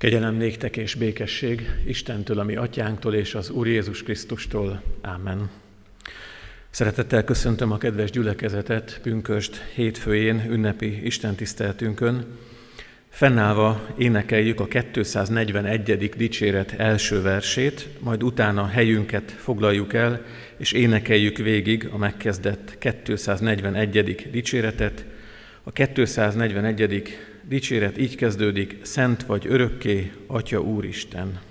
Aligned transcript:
Kegyelem 0.00 0.34
néktek 0.34 0.76
és 0.76 0.94
békesség 0.94 1.70
Istentől, 1.86 2.38
ami 2.38 2.56
atyánktól 2.56 3.14
és 3.14 3.34
az 3.34 3.50
Úr 3.50 3.66
Jézus 3.66 4.02
Krisztustól. 4.02 4.82
Ámen. 5.00 5.50
Szeretettel 6.70 7.24
köszöntöm 7.24 7.72
a 7.72 7.78
kedves 7.78 8.10
gyülekezetet 8.10 9.00
pünköst 9.02 9.56
hétfőjén 9.74 10.44
ünnepi 10.50 11.06
istentiszteltünkön. 11.06 12.26
Fennállva 13.08 13.86
énekeljük 13.98 14.60
a 14.60 14.66
241. 14.92 16.08
dicséret 16.16 16.72
első 16.72 17.22
versét, 17.22 17.88
majd 17.98 18.22
utána 18.22 18.66
helyünket 18.66 19.30
foglaljuk 19.30 19.94
el, 19.94 20.24
és 20.56 20.72
énekeljük 20.72 21.36
végig 21.36 21.88
a 21.92 21.96
megkezdett 21.96 22.78
241. 23.04 24.30
dicséretet. 24.30 25.04
A 25.62 25.72
241 25.72 27.18
dicséret 27.50 27.98
így 27.98 28.16
kezdődik, 28.16 28.78
Szent 28.82 29.22
vagy 29.26 29.46
örökké, 29.46 30.12
Atya 30.26 30.60
Úristen. 30.60 31.49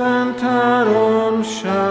Mi 0.00 1.87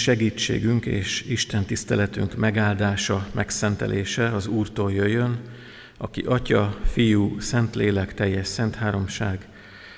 segítségünk 0.00 0.86
és 0.86 1.24
Isten 1.28 1.64
tiszteletünk 1.64 2.36
megáldása, 2.36 3.28
megszentelése 3.32 4.28
az 4.28 4.46
Úrtól 4.46 4.92
jöjjön, 4.92 5.38
aki 5.96 6.20
Atya, 6.20 6.78
Fiú, 6.84 7.40
Szentlélek, 7.40 8.14
teljes 8.14 8.46
szent 8.46 8.74
háromság, 8.74 9.48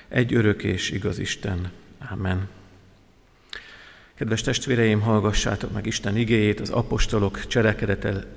egy 0.07 0.33
örök 0.33 0.63
és 0.63 0.91
igaz 0.91 1.19
Isten. 1.19 1.71
Amen. 2.11 2.47
Kedves 4.15 4.41
testvéreim, 4.41 5.01
hallgassátok 5.01 5.73
meg 5.73 5.85
Isten 5.85 6.17
igéjét, 6.17 6.59
az 6.59 6.69
apostolok 6.69 7.47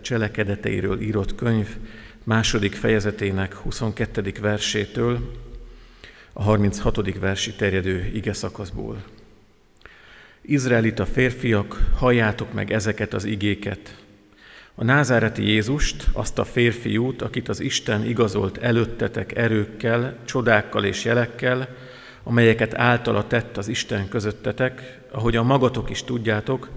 cselekedeteiről 0.01 1.01
írott 1.01 1.35
könyv 1.35 1.77
második 2.25 2.75
fejezetének 2.75 3.55
22. 3.55 4.33
versétől 4.41 5.33
a 6.33 6.43
36. 6.43 7.19
versi 7.19 7.55
terjedő 7.55 8.11
ige 8.15 8.33
szakaszból. 8.33 9.05
Izraelita 10.49 11.07
férfiak, 11.07 11.91
halljátok 11.97 12.53
meg 12.53 12.73
ezeket 12.73 13.15
az 13.15 13.25
igéket. 13.25 13.97
A 14.75 14.85
názáreti 14.85 15.43
Jézust, 15.43 16.07
azt 16.13 16.39
a 16.39 16.45
férfiút, 16.45 17.23
akit 17.23 17.49
az 17.49 17.61
Isten 17.61 18.05
igazolt 18.05 18.59
előttetek 18.59 19.37
erőkkel, 19.37 20.17
csodákkal 20.25 20.85
és 20.85 21.05
jelekkel, 21.05 21.69
amelyeket 22.23 22.75
általa 22.75 23.27
tett 23.27 23.57
az 23.57 23.69
Isten 23.69 24.09
közöttetek, 24.09 24.99
ahogy 25.11 25.37
a 25.37 25.43
magatok 25.43 25.91
is 25.91 26.03
tudjátok, 26.05 26.69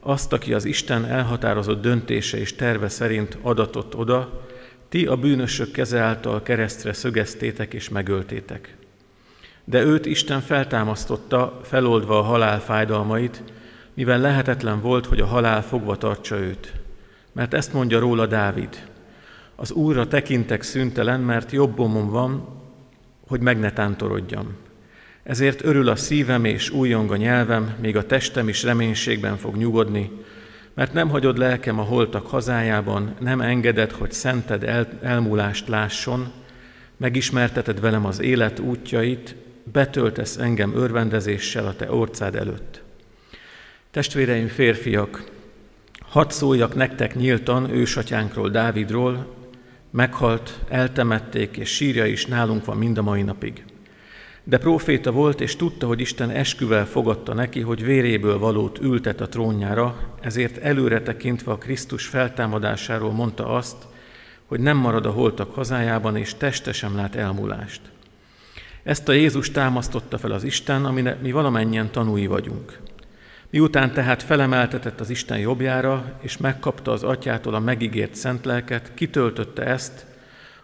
azt, 0.00 0.32
aki 0.32 0.52
az 0.52 0.64
Isten 0.64 1.04
elhatározott 1.04 1.82
döntése 1.82 2.38
és 2.38 2.54
terve 2.54 2.88
szerint 2.88 3.38
adatott 3.42 3.96
oda, 3.96 4.46
ti 4.88 5.06
a 5.06 5.16
bűnösök 5.16 5.70
keze 5.70 6.00
által 6.00 6.42
keresztre 6.42 6.92
szögeztétek 6.92 7.74
és 7.74 7.88
megöltétek 7.88 8.74
de 9.72 9.84
őt 9.84 10.06
Isten 10.06 10.40
feltámasztotta, 10.40 11.60
feloldva 11.62 12.18
a 12.18 12.22
halál 12.22 12.60
fájdalmait, 12.60 13.42
mivel 13.94 14.18
lehetetlen 14.18 14.80
volt, 14.80 15.06
hogy 15.06 15.20
a 15.20 15.26
halál 15.26 15.62
fogva 15.62 15.96
tartsa 15.96 16.38
őt. 16.38 16.72
Mert 17.32 17.54
ezt 17.54 17.72
mondja 17.72 17.98
róla 17.98 18.26
Dávid, 18.26 18.82
az 19.56 19.72
Úrra 19.72 20.08
tekintek 20.08 20.62
szüntelen, 20.62 21.20
mert 21.20 21.52
jobbomon 21.52 22.10
van, 22.10 22.48
hogy 23.28 23.40
meg 23.40 23.58
ne 23.58 23.72
tántorodjam. 23.72 24.56
Ezért 25.22 25.64
örül 25.64 25.88
a 25.88 25.96
szívem 25.96 26.44
és 26.44 26.70
újjong 26.70 27.10
a 27.10 27.16
nyelvem, 27.16 27.74
még 27.80 27.96
a 27.96 28.06
testem 28.06 28.48
is 28.48 28.62
reménységben 28.62 29.36
fog 29.36 29.56
nyugodni, 29.56 30.10
mert 30.74 30.92
nem 30.92 31.08
hagyod 31.08 31.38
lelkem 31.38 31.78
a 31.78 31.82
holtak 31.82 32.26
hazájában, 32.26 33.14
nem 33.20 33.40
engeded, 33.40 33.90
hogy 33.90 34.12
szented 34.12 34.64
el, 34.64 34.88
elmúlást 35.02 35.68
lásson, 35.68 36.32
megismerteted 36.96 37.80
velem 37.80 38.06
az 38.06 38.20
élet 38.20 38.58
útjait, 38.58 39.41
betöltesz 39.64 40.36
engem 40.36 40.76
örvendezéssel 40.76 41.66
a 41.66 41.76
te 41.76 41.92
orcád 41.92 42.34
előtt. 42.34 42.82
Testvéreim, 43.90 44.48
férfiak, 44.48 45.30
hadd 46.00 46.30
szóljak 46.30 46.74
nektek 46.74 47.14
nyíltan 47.14 47.70
ősatyánkról, 47.70 48.48
Dávidról, 48.48 49.34
meghalt, 49.90 50.60
eltemették, 50.68 51.56
és 51.56 51.68
sírja 51.68 52.06
is 52.06 52.26
nálunk 52.26 52.64
van 52.64 52.76
mind 52.76 52.98
a 52.98 53.02
mai 53.02 53.22
napig. 53.22 53.64
De 54.44 54.58
próféta 54.58 55.10
volt, 55.10 55.40
és 55.40 55.56
tudta, 55.56 55.86
hogy 55.86 56.00
Isten 56.00 56.30
esküvel 56.30 56.86
fogadta 56.86 57.34
neki, 57.34 57.60
hogy 57.60 57.84
véréből 57.84 58.38
valót 58.38 58.78
ültet 58.78 59.20
a 59.20 59.28
trónjára, 59.28 60.16
ezért 60.20 60.56
előre 60.56 61.02
tekintve 61.02 61.52
a 61.52 61.58
Krisztus 61.58 62.06
feltámadásáról 62.06 63.12
mondta 63.12 63.48
azt, 63.48 63.76
hogy 64.46 64.60
nem 64.60 64.76
marad 64.76 65.06
a 65.06 65.10
holtak 65.10 65.54
hazájában, 65.54 66.16
és 66.16 66.34
teste 66.34 66.72
sem 66.72 66.96
lát 66.96 67.14
elmúlást. 67.14 67.80
Ezt 68.82 69.08
a 69.08 69.12
Jézus 69.12 69.50
támasztotta 69.50 70.18
fel 70.18 70.30
az 70.30 70.44
Isten, 70.44 70.84
aminek 70.84 71.20
mi 71.20 71.32
valamennyien 71.32 71.90
tanúi 71.90 72.26
vagyunk. 72.26 72.78
Miután 73.50 73.92
tehát 73.92 74.22
felemeltetett 74.22 75.00
az 75.00 75.10
Isten 75.10 75.38
jobbjára, 75.38 76.18
és 76.20 76.36
megkapta 76.36 76.90
az 76.90 77.02
atyától 77.02 77.54
a 77.54 77.58
megígért 77.58 78.14
szent 78.14 78.44
lelket, 78.44 78.94
kitöltötte 78.94 79.62
ezt, 79.62 80.06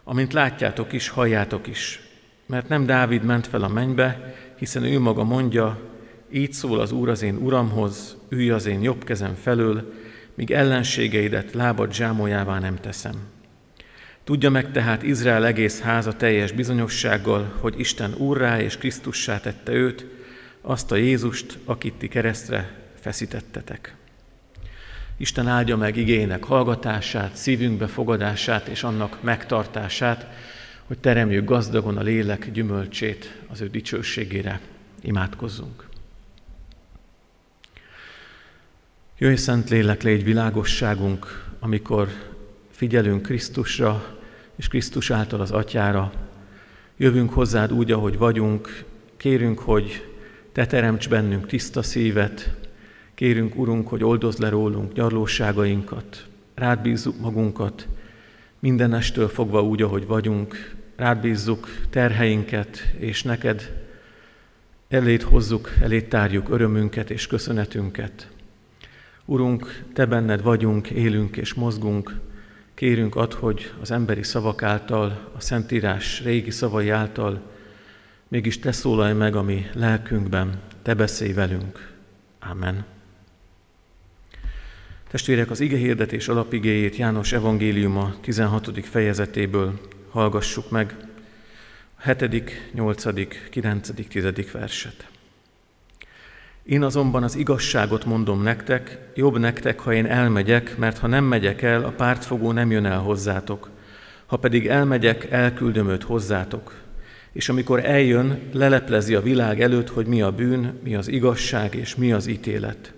amint 0.03 0.33
látjátok 0.33 0.93
is, 0.93 1.09
halljátok 1.09 1.67
is. 1.67 2.01
Mert 2.45 2.67
nem 2.67 2.85
Dávid 2.85 3.23
ment 3.23 3.47
fel 3.47 3.63
a 3.63 3.67
mennybe, 3.67 4.35
hiszen 4.55 4.83
ő 4.83 4.99
maga 4.99 5.23
mondja, 5.23 5.79
így 6.31 6.53
szól 6.53 6.79
az 6.79 6.91
Úr 6.91 7.09
az 7.09 7.21
én 7.21 7.35
Uramhoz, 7.35 8.17
ülj 8.29 8.49
az 8.49 8.65
én 8.65 8.81
jobb 8.81 9.03
kezem 9.03 9.33
felől, 9.33 9.93
míg 10.35 10.51
ellenségeidet 10.51 11.53
lábad 11.53 11.93
zsámolyává 11.93 12.59
nem 12.59 12.75
teszem. 12.75 13.15
Tudja 14.29 14.49
meg 14.49 14.71
tehát 14.71 15.03
Izrael 15.03 15.45
egész 15.45 15.81
háza 15.81 16.13
teljes 16.13 16.51
bizonyossággal, 16.51 17.53
hogy 17.59 17.79
Isten 17.79 18.13
úrrá 18.17 18.61
és 18.61 18.77
Krisztussá 18.77 19.39
tette 19.39 19.71
őt, 19.71 20.05
azt 20.61 20.91
a 20.91 20.95
Jézust, 20.95 21.57
akit 21.65 21.93
ti 21.93 22.07
keresztre 22.07 22.75
feszítettetek. 22.99 23.95
Isten 25.17 25.47
áldja 25.47 25.77
meg 25.77 25.97
igének 25.97 26.43
hallgatását, 26.43 27.35
szívünkbe 27.35 27.87
fogadását 27.87 28.67
és 28.67 28.83
annak 28.83 29.23
megtartását, 29.23 30.27
hogy 30.85 30.97
teremjük 30.97 31.45
gazdagon 31.45 31.97
a 31.97 32.01
lélek 32.01 32.51
gyümölcsét 32.51 33.41
az 33.47 33.61
ő 33.61 33.67
dicsőségére. 33.67 34.59
Imádkozzunk. 35.01 35.87
Jöjj, 39.17 39.35
Szent 39.35 39.69
Lélek, 39.69 40.03
légy 40.03 40.23
világosságunk, 40.23 41.45
amikor 41.59 42.09
figyelünk 42.71 43.21
Krisztusra, 43.21 44.17
és 44.59 44.67
Krisztus 44.67 45.11
által 45.11 45.41
az 45.41 45.51
Atyára. 45.51 46.11
Jövünk 46.97 47.33
hozzád 47.33 47.73
úgy, 47.73 47.91
ahogy 47.91 48.17
vagyunk, 48.17 48.83
kérünk, 49.17 49.59
hogy 49.59 50.07
Te 50.51 50.65
teremts 50.65 51.09
bennünk 51.09 51.47
tiszta 51.47 51.81
szívet, 51.81 52.55
kérünk, 53.15 53.55
Urunk, 53.55 53.87
hogy 53.87 54.03
oldozd 54.03 54.39
le 54.39 54.49
rólunk 54.49 54.93
gyarlóságainkat, 54.93 56.27
rád 56.55 56.81
bízzuk 56.81 57.19
magunkat, 57.19 57.87
minden 58.59 58.93
estől 58.93 59.27
fogva 59.27 59.63
úgy, 59.63 59.81
ahogy 59.81 60.07
vagyunk, 60.07 60.75
rád 60.95 61.21
bízzuk 61.21 61.67
terheinket, 61.89 62.93
és 62.97 63.23
neked 63.23 63.85
elét 64.89 65.23
hozzuk, 65.23 65.73
elét 65.81 66.09
tárjuk 66.09 66.49
örömünket 66.49 67.09
és 67.09 67.27
köszönetünket. 67.27 68.29
Urunk, 69.25 69.83
Te 69.93 70.05
benned 70.05 70.41
vagyunk, 70.41 70.89
élünk 70.89 71.37
és 71.37 71.53
mozgunk, 71.53 72.19
Kérünk 72.79 73.15
ad, 73.15 73.33
hogy 73.33 73.71
az 73.81 73.91
emberi 73.91 74.23
szavak 74.23 74.63
által, 74.63 75.31
a 75.35 75.41
Szentírás 75.41 76.21
régi 76.23 76.51
szavai 76.51 76.89
által 76.89 77.41
mégis 78.27 78.59
Te 78.59 78.71
szólalj 78.71 79.13
meg 79.13 79.35
a 79.35 79.41
mi 79.41 79.65
lelkünkben, 79.73 80.61
Te 80.81 80.93
beszélj 80.93 81.33
velünk. 81.33 81.93
Amen. 82.39 82.85
Testvérek, 85.09 85.49
az 85.49 85.59
ige 85.59 85.77
hirdetés 85.77 86.27
alapigéjét 86.27 86.95
János 86.95 87.31
evangéliuma 87.31 88.15
16. 88.21 88.85
fejezetéből 88.85 89.79
hallgassuk 90.09 90.69
meg, 90.69 90.95
a 92.03 92.11
7., 92.13 92.73
8., 92.73 93.49
9., 93.49 93.89
10. 94.07 94.51
verset. 94.51 95.18
Én 96.69 96.83
azonban 96.83 97.23
az 97.23 97.35
igazságot 97.35 98.05
mondom 98.05 98.43
nektek, 98.43 98.97
jobb 99.15 99.37
nektek, 99.37 99.79
ha 99.79 99.93
én 99.93 100.05
elmegyek, 100.05 100.77
mert 100.77 100.97
ha 100.97 101.07
nem 101.07 101.23
megyek 101.23 101.61
el, 101.61 101.83
a 101.83 101.89
pártfogó 101.89 102.51
nem 102.51 102.71
jön 102.71 102.85
el 102.85 102.99
hozzátok. 102.99 103.69
Ha 104.25 104.37
pedig 104.37 104.67
elmegyek, 104.67 105.31
elküldöm 105.31 105.89
őt 105.89 106.03
hozzátok. 106.03 106.73
És 107.31 107.49
amikor 107.49 107.85
eljön, 107.85 108.39
leleplezi 108.51 109.15
a 109.15 109.21
világ 109.21 109.61
előtt, 109.61 109.89
hogy 109.89 110.05
mi 110.05 110.21
a 110.21 110.31
bűn, 110.31 110.79
mi 110.83 110.95
az 110.95 111.07
igazság 111.07 111.75
és 111.75 111.95
mi 111.95 112.11
az 112.11 112.27
ítélet. 112.27 112.93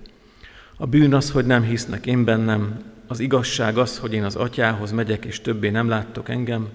A 0.78 0.86
bűn 0.86 1.14
az, 1.14 1.32
hogy 1.32 1.46
nem 1.46 1.64
hisznek 1.64 2.06
én 2.06 2.24
bennem, 2.24 2.80
az 3.08 3.20
igazság 3.20 3.78
az, 3.78 3.98
hogy 3.98 4.14
én 4.14 4.24
az 4.24 4.36
atyához 4.36 4.92
megyek, 4.92 5.26
és 5.26 5.42
többé 5.42 5.70
nem 5.70 5.90
láttok 5.90 6.30
engem, 6.30 6.68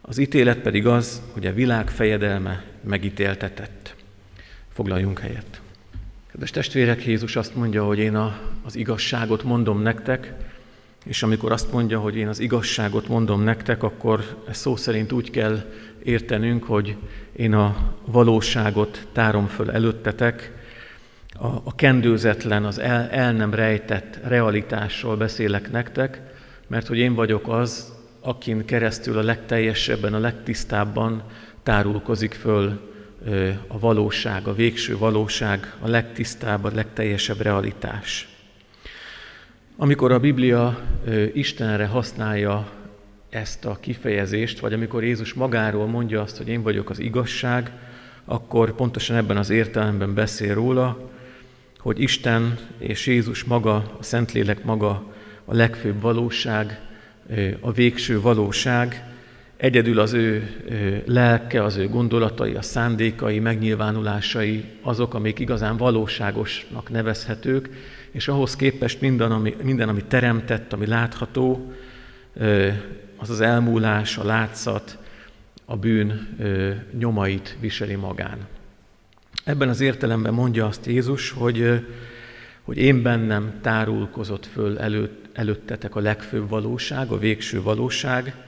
az 0.00 0.18
ítélet 0.18 0.58
pedig 0.58 0.86
az, 0.86 1.22
hogy 1.32 1.46
a 1.46 1.52
világ 1.52 1.90
fejedelme 1.90 2.64
megítéltetett. 2.84 3.94
Foglaljunk 4.72 5.18
helyet. 5.18 5.60
Kedves 6.30 6.50
testvérek, 6.50 7.04
Jézus 7.04 7.36
azt 7.36 7.54
mondja, 7.54 7.84
hogy 7.84 7.98
én 7.98 8.14
a, 8.14 8.38
az 8.64 8.76
igazságot 8.76 9.42
mondom 9.42 9.82
nektek, 9.82 10.32
és 11.04 11.22
amikor 11.22 11.52
azt 11.52 11.72
mondja, 11.72 12.00
hogy 12.00 12.16
én 12.16 12.28
az 12.28 12.38
igazságot 12.38 13.08
mondom 13.08 13.42
nektek, 13.42 13.82
akkor 13.82 14.36
ezt 14.48 14.60
szó 14.60 14.76
szerint 14.76 15.12
úgy 15.12 15.30
kell 15.30 15.64
értenünk, 16.02 16.64
hogy 16.64 16.96
én 17.32 17.54
a 17.54 17.94
valóságot 18.04 19.06
tárom 19.12 19.46
föl 19.46 19.70
előttetek, 19.70 20.52
a, 21.32 21.46
a 21.46 21.74
kendőzetlen, 21.74 22.64
az 22.64 22.78
el, 22.78 23.08
el 23.10 23.32
nem 23.32 23.54
rejtett 23.54 24.18
realitásról 24.22 25.16
beszélek 25.16 25.70
nektek, 25.70 26.20
mert 26.66 26.86
hogy 26.86 26.98
én 26.98 27.14
vagyok 27.14 27.48
az, 27.48 27.92
akin 28.20 28.64
keresztül 28.64 29.18
a 29.18 29.22
legteljesebben, 29.22 30.14
a 30.14 30.18
legtisztábban 30.18 31.22
tárulkozik 31.62 32.32
föl 32.32 32.80
a 33.66 33.78
valóság, 33.78 34.46
a 34.46 34.54
végső 34.54 34.98
valóság, 34.98 35.74
a 35.80 35.88
legtisztább, 35.88 36.64
a 36.64 36.70
legteljesebb 36.74 37.40
realitás. 37.40 38.28
Amikor 39.76 40.12
a 40.12 40.18
Biblia 40.18 40.80
Istenre 41.32 41.86
használja 41.86 42.68
ezt 43.30 43.64
a 43.64 43.78
kifejezést, 43.80 44.60
vagy 44.60 44.72
amikor 44.72 45.04
Jézus 45.04 45.34
magáról 45.34 45.86
mondja 45.86 46.20
azt, 46.20 46.36
hogy 46.36 46.48
én 46.48 46.62
vagyok 46.62 46.90
az 46.90 46.98
igazság, 46.98 47.72
akkor 48.24 48.74
pontosan 48.74 49.16
ebben 49.16 49.36
az 49.36 49.50
értelemben 49.50 50.14
beszél 50.14 50.54
róla, 50.54 51.10
hogy 51.78 52.00
Isten 52.00 52.58
és 52.78 53.06
Jézus 53.06 53.44
maga, 53.44 53.74
a 53.74 54.02
Szentlélek 54.02 54.64
maga 54.64 55.12
a 55.44 55.54
legfőbb 55.54 56.00
valóság, 56.00 56.80
a 57.60 57.72
végső 57.72 58.20
valóság, 58.20 59.07
Egyedül 59.58 59.98
az 59.98 60.12
ő 60.12 60.50
lelke, 61.06 61.62
az 61.62 61.76
ő 61.76 61.88
gondolatai, 61.88 62.54
a 62.54 62.62
szándékai, 62.62 63.38
megnyilvánulásai 63.38 64.64
azok, 64.82 65.14
amik 65.14 65.38
igazán 65.38 65.76
valóságosnak 65.76 66.90
nevezhetők, 66.90 67.68
és 68.10 68.28
ahhoz 68.28 68.56
képest 68.56 69.00
minden, 69.00 69.32
ami, 69.32 69.56
minden, 69.62 69.88
ami 69.88 70.04
teremtett, 70.04 70.72
ami 70.72 70.86
látható, 70.86 71.72
az 73.16 73.30
az 73.30 73.40
elmúlás, 73.40 74.18
a 74.18 74.24
látszat, 74.24 74.98
a 75.64 75.76
bűn 75.76 76.36
nyomait 76.98 77.56
viseli 77.60 77.94
magán. 77.94 78.38
Ebben 79.44 79.68
az 79.68 79.80
értelemben 79.80 80.34
mondja 80.34 80.66
azt 80.66 80.86
Jézus, 80.86 81.30
hogy, 81.30 81.86
hogy 82.62 82.76
én 82.76 83.02
bennem 83.02 83.52
tárulkozott 83.62 84.46
föl 84.46 84.78
előtt, 84.78 85.28
előttetek 85.32 85.96
a 85.96 86.00
legfőbb 86.00 86.48
valóság, 86.48 87.10
a 87.10 87.18
végső 87.18 87.62
valóság, 87.62 88.46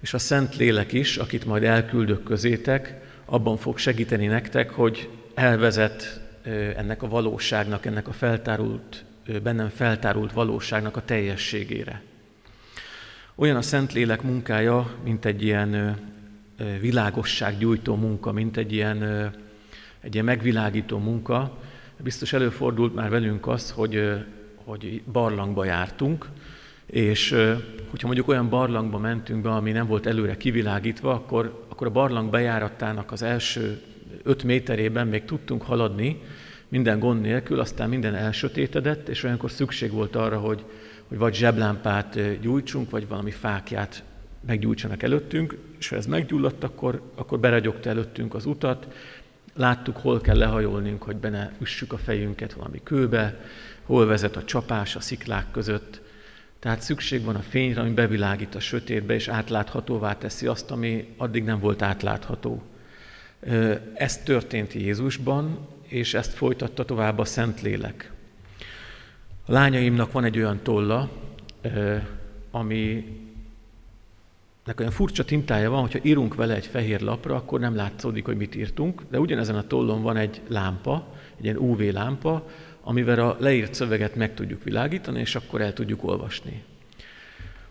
és 0.00 0.14
a 0.14 0.18
Szent 0.18 0.56
Lélek 0.56 0.92
is, 0.92 1.16
akit 1.16 1.44
majd 1.44 1.62
elküldök 1.62 2.22
közétek, 2.22 2.94
abban 3.24 3.56
fog 3.56 3.78
segíteni 3.78 4.26
nektek, 4.26 4.70
hogy 4.70 5.08
elvezet 5.34 6.20
ennek 6.76 7.02
a 7.02 7.08
valóságnak, 7.08 7.86
ennek 7.86 8.08
a 8.08 8.12
feltárult, 8.12 9.04
bennem 9.42 9.68
feltárult 9.68 10.32
valóságnak 10.32 10.96
a 10.96 11.04
teljességére. 11.04 12.02
Olyan 13.34 13.56
a 13.56 13.62
Szentlélek 13.62 14.22
munkája, 14.22 14.94
mint 15.04 15.24
egy 15.24 15.42
ilyen 15.42 15.98
világossággyújtó 16.80 17.96
munka, 17.96 18.32
mint 18.32 18.56
egy 18.56 18.72
ilyen, 18.72 19.02
egy 20.00 20.12
ilyen 20.12 20.24
megvilágító 20.24 20.98
munka. 20.98 21.58
Biztos 21.96 22.32
előfordult 22.32 22.94
már 22.94 23.10
velünk 23.10 23.46
az, 23.46 23.70
hogy, 23.70 24.24
hogy 24.54 25.02
barlangba 25.12 25.64
jártunk, 25.64 26.28
és 26.90 27.30
hogyha 27.90 28.06
mondjuk 28.06 28.28
olyan 28.28 28.48
barlangba 28.48 28.98
mentünk 28.98 29.42
be, 29.42 29.50
ami 29.50 29.72
nem 29.72 29.86
volt 29.86 30.06
előre 30.06 30.36
kivilágítva, 30.36 31.12
akkor, 31.12 31.64
akkor 31.68 31.86
a 31.86 31.90
barlang 31.90 32.30
bejáratának 32.30 33.12
az 33.12 33.22
első 33.22 33.80
öt 34.22 34.42
méterében 34.42 35.06
még 35.06 35.24
tudtunk 35.24 35.62
haladni, 35.62 36.20
minden 36.68 36.98
gond 36.98 37.20
nélkül, 37.20 37.60
aztán 37.60 37.88
minden 37.88 38.14
elsötétedett, 38.14 39.08
és 39.08 39.22
olyankor 39.22 39.50
szükség 39.50 39.92
volt 39.92 40.16
arra, 40.16 40.38
hogy, 40.38 40.64
hogy 41.08 41.18
vagy 41.18 41.34
zseblámpát 41.34 42.40
gyújtsunk, 42.40 42.90
vagy 42.90 43.08
valami 43.08 43.30
fákját 43.30 44.02
meggyújtsanak 44.46 45.02
előttünk, 45.02 45.56
és 45.78 45.88
ha 45.88 45.96
ez 45.96 46.06
meggyulladt, 46.06 46.64
akkor, 46.64 47.02
akkor 47.14 47.38
beragyogta 47.38 47.88
előttünk 47.88 48.34
az 48.34 48.46
utat, 48.46 48.88
láttuk, 49.54 49.96
hol 49.96 50.20
kell 50.20 50.36
lehajolnunk, 50.36 51.02
hogy 51.02 51.16
benne 51.16 51.52
üssük 51.60 51.92
a 51.92 51.98
fejünket 51.98 52.52
valami 52.52 52.80
kőbe, 52.82 53.40
hol 53.82 54.06
vezet 54.06 54.36
a 54.36 54.44
csapás 54.44 54.96
a 54.96 55.00
sziklák 55.00 55.50
között, 55.50 56.00
tehát 56.58 56.80
szükség 56.80 57.24
van 57.24 57.34
a 57.34 57.42
fényre, 57.42 57.80
ami 57.80 57.90
bevilágít 57.90 58.54
a 58.54 58.60
sötétbe, 58.60 59.14
és 59.14 59.28
átláthatóvá 59.28 60.18
teszi 60.18 60.46
azt, 60.46 60.70
ami 60.70 61.14
addig 61.16 61.44
nem 61.44 61.58
volt 61.58 61.82
átlátható. 61.82 62.62
Ez 63.94 64.18
történt 64.18 64.72
Jézusban, 64.72 65.58
és 65.82 66.14
ezt 66.14 66.32
folytatta 66.32 66.84
tovább 66.84 67.18
a 67.18 67.24
Szentlélek. 67.24 68.12
A 69.46 69.52
lányaimnak 69.52 70.12
van 70.12 70.24
egy 70.24 70.38
olyan 70.38 70.60
tolla, 70.62 71.10
ami 72.50 73.04
nek 74.64 74.80
olyan 74.80 74.92
furcsa 74.92 75.24
tintája 75.24 75.70
van, 75.70 75.80
hogyha 75.80 75.98
írunk 76.02 76.34
vele 76.34 76.54
egy 76.54 76.66
fehér 76.66 77.00
lapra, 77.00 77.34
akkor 77.34 77.60
nem 77.60 77.76
látszódik, 77.76 78.24
hogy 78.24 78.36
mit 78.36 78.54
írtunk, 78.54 79.02
de 79.10 79.18
ugyanezen 79.20 79.56
a 79.56 79.66
tollon 79.66 80.02
van 80.02 80.16
egy 80.16 80.40
lámpa, 80.48 81.06
egy 81.38 81.44
ilyen 81.44 81.56
UV 81.56 81.80
lámpa, 81.80 82.48
amivel 82.88 83.18
a 83.18 83.36
leírt 83.38 83.74
szöveget 83.74 84.14
meg 84.14 84.34
tudjuk 84.34 84.64
világítani, 84.64 85.20
és 85.20 85.34
akkor 85.34 85.60
el 85.60 85.72
tudjuk 85.72 86.04
olvasni. 86.04 86.62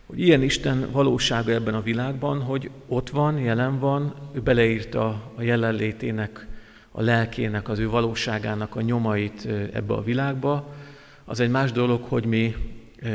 Hogy 0.05 0.19
ilyen 0.19 0.41
Isten 0.41 0.91
valósága 0.91 1.51
ebben 1.51 1.73
a 1.73 1.81
világban, 1.81 2.41
hogy 2.41 2.69
ott 2.87 3.09
van, 3.09 3.39
jelen 3.39 3.79
van, 3.79 4.15
ő 4.33 4.39
beleírta 4.39 5.07
a 5.35 5.41
jelenlétének, 5.41 6.47
a 6.91 7.01
lelkének, 7.01 7.69
az 7.69 7.79
ő 7.79 7.89
valóságának 7.89 8.75
a 8.75 8.81
nyomait 8.81 9.45
ebbe 9.73 9.93
a 9.93 10.03
világba, 10.03 10.75
az 11.25 11.39
egy 11.39 11.49
más 11.49 11.71
dolog, 11.71 12.03
hogy 12.03 12.25
mi 12.25 12.55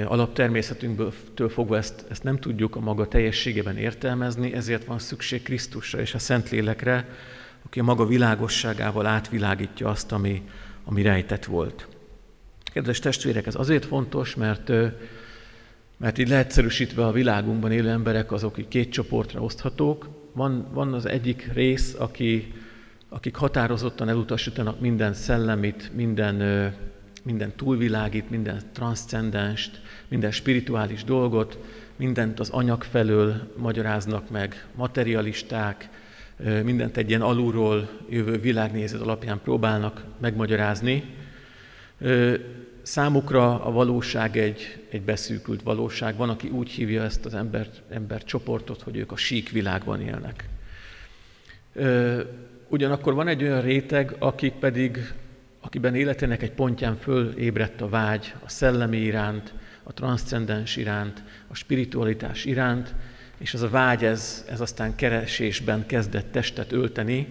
alaptermészetünktől 0.04 1.48
fogva 1.48 1.76
ezt, 1.76 2.04
ezt 2.10 2.22
nem 2.22 2.38
tudjuk 2.38 2.76
a 2.76 2.80
maga 2.80 3.08
teljességében 3.08 3.76
értelmezni, 3.76 4.52
ezért 4.52 4.84
van 4.84 4.98
szükség 4.98 5.42
Krisztusra 5.42 6.00
és 6.00 6.14
a 6.14 6.18
Szentlélekre, 6.18 7.08
aki 7.62 7.80
a 7.80 7.84
maga 7.84 8.06
világosságával 8.06 9.06
átvilágítja 9.06 9.88
azt, 9.88 10.12
ami, 10.12 10.42
ami 10.84 11.02
rejtett 11.02 11.44
volt. 11.44 11.86
Kedves 12.72 12.98
testvérek, 12.98 13.46
ez 13.46 13.54
azért 13.54 13.84
fontos, 13.84 14.34
mert, 14.34 14.72
mert 15.96 16.18
így 16.18 16.28
leegyszerűsítve 16.28 17.06
a 17.06 17.12
világunkban 17.12 17.72
élő 17.72 17.88
emberek 17.88 18.32
azok, 18.32 18.52
akik 18.52 18.68
két 18.68 18.92
csoportra 18.92 19.40
oszthatók. 19.40 20.08
Van, 20.32 20.68
van 20.72 20.92
az 20.92 21.06
egyik 21.06 21.50
rész, 21.52 21.94
aki, 21.98 22.52
akik 23.08 23.34
határozottan 23.34 24.08
elutasítanak 24.08 24.80
minden 24.80 25.14
szellemit, 25.14 25.90
minden 25.94 26.42
minden 27.22 27.52
túlvilágít, 27.56 28.30
minden 28.30 28.60
transzcendenst, 28.72 29.80
minden 30.08 30.30
spirituális 30.30 31.04
dolgot, 31.04 31.58
mindent 31.96 32.40
az 32.40 32.50
anyag 32.50 32.82
felől 32.82 33.52
magyaráznak 33.56 34.30
meg, 34.30 34.66
materialisták, 34.74 35.88
mindent 36.64 36.96
egy 36.96 37.08
ilyen 37.08 37.22
alulról 37.22 37.88
jövő 38.08 38.38
világnézet 38.38 39.00
alapján 39.00 39.40
próbálnak 39.42 40.04
megmagyarázni. 40.20 41.04
Számukra 42.82 43.64
a 43.64 43.70
valóság 43.70 44.36
egy, 44.36 44.84
egy 44.90 45.02
beszűkült 45.02 45.62
valóság. 45.62 46.16
Van, 46.16 46.28
aki 46.28 46.48
úgy 46.48 46.70
hívja 46.70 47.02
ezt 47.02 47.24
az 47.24 47.34
ember, 47.34 47.68
ember 47.90 48.24
csoportot, 48.24 48.82
hogy 48.82 48.96
ők 48.96 49.12
a 49.12 49.16
sík 49.16 49.50
világban 49.50 50.00
élnek. 50.00 50.48
Ugyanakkor 52.68 53.14
van 53.14 53.28
egy 53.28 53.42
olyan 53.42 53.60
réteg, 53.60 54.16
akik 54.18 54.52
pedig 54.52 55.12
akiben 55.60 55.94
életének 55.94 56.42
egy 56.42 56.52
pontján 56.52 56.96
fölébredt 56.96 57.80
a 57.80 57.88
vágy 57.88 58.34
a 58.44 58.48
szellemi 58.48 58.96
iránt, 58.96 59.54
a 59.82 59.92
transzcendens 59.92 60.76
iránt, 60.76 61.22
a 61.48 61.54
spiritualitás 61.54 62.44
iránt, 62.44 62.94
és 63.38 63.54
az 63.54 63.62
a 63.62 63.68
vágy, 63.68 64.04
ez, 64.04 64.46
ez 64.50 64.60
aztán 64.60 64.94
keresésben 64.94 65.86
kezdett 65.86 66.32
testet 66.32 66.72
ölteni, 66.72 67.28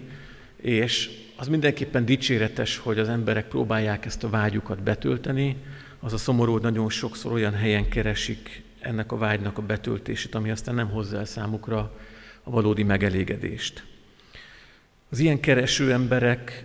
és 0.56 1.10
az 1.36 1.48
mindenképpen 1.48 2.04
dicséretes, 2.04 2.78
hogy 2.78 2.98
az 2.98 3.08
emberek 3.08 3.48
próbálják 3.48 4.04
ezt 4.04 4.24
a 4.24 4.28
vágyukat 4.28 4.82
betölteni, 4.82 5.56
az 6.00 6.12
a 6.12 6.16
szomorú, 6.16 6.52
hogy 6.52 6.62
nagyon 6.62 6.90
sokszor 6.90 7.32
olyan 7.32 7.54
helyen 7.54 7.88
keresik 7.88 8.62
ennek 8.80 9.12
a 9.12 9.16
vágynak 9.16 9.58
a 9.58 9.62
betöltését, 9.62 10.34
ami 10.34 10.50
aztán 10.50 10.74
nem 10.74 10.90
hozza 10.90 11.16
el 11.16 11.24
számukra 11.24 11.98
a 12.42 12.50
valódi 12.50 12.82
megelégedést. 12.82 13.84
Az 15.10 15.18
ilyen 15.18 15.40
kereső 15.40 15.92
emberek 15.92 16.64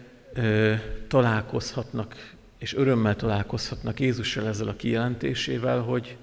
találkozhatnak, 1.08 2.36
és 2.58 2.76
örömmel 2.76 3.16
találkozhatnak 3.16 4.00
Jézussal 4.00 4.48
ezzel 4.48 4.68
a 4.68 4.76
kijelentésével, 4.76 5.80
hogy 5.80 6.18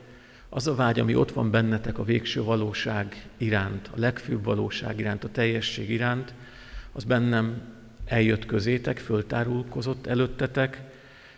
az 0.49 0.67
a 0.67 0.75
vágy, 0.75 1.01
ami 1.01 1.15
ott 1.15 1.33
van 1.33 1.51
bennetek 1.51 1.99
a 1.99 2.05
végső 2.05 2.43
valóság 2.43 3.27
iránt, 3.37 3.91
a 3.95 3.99
legfőbb 3.99 4.45
valóság 4.45 4.99
iránt, 4.99 5.25
a 5.25 5.29
teljesség 5.29 5.91
iránt, 5.91 6.35
az 6.93 7.05
bennem 7.05 7.74
eljött 8.05 8.47
közétek, 8.47 8.99
föltárulkozott 8.99 10.07
előttetek, 10.07 10.81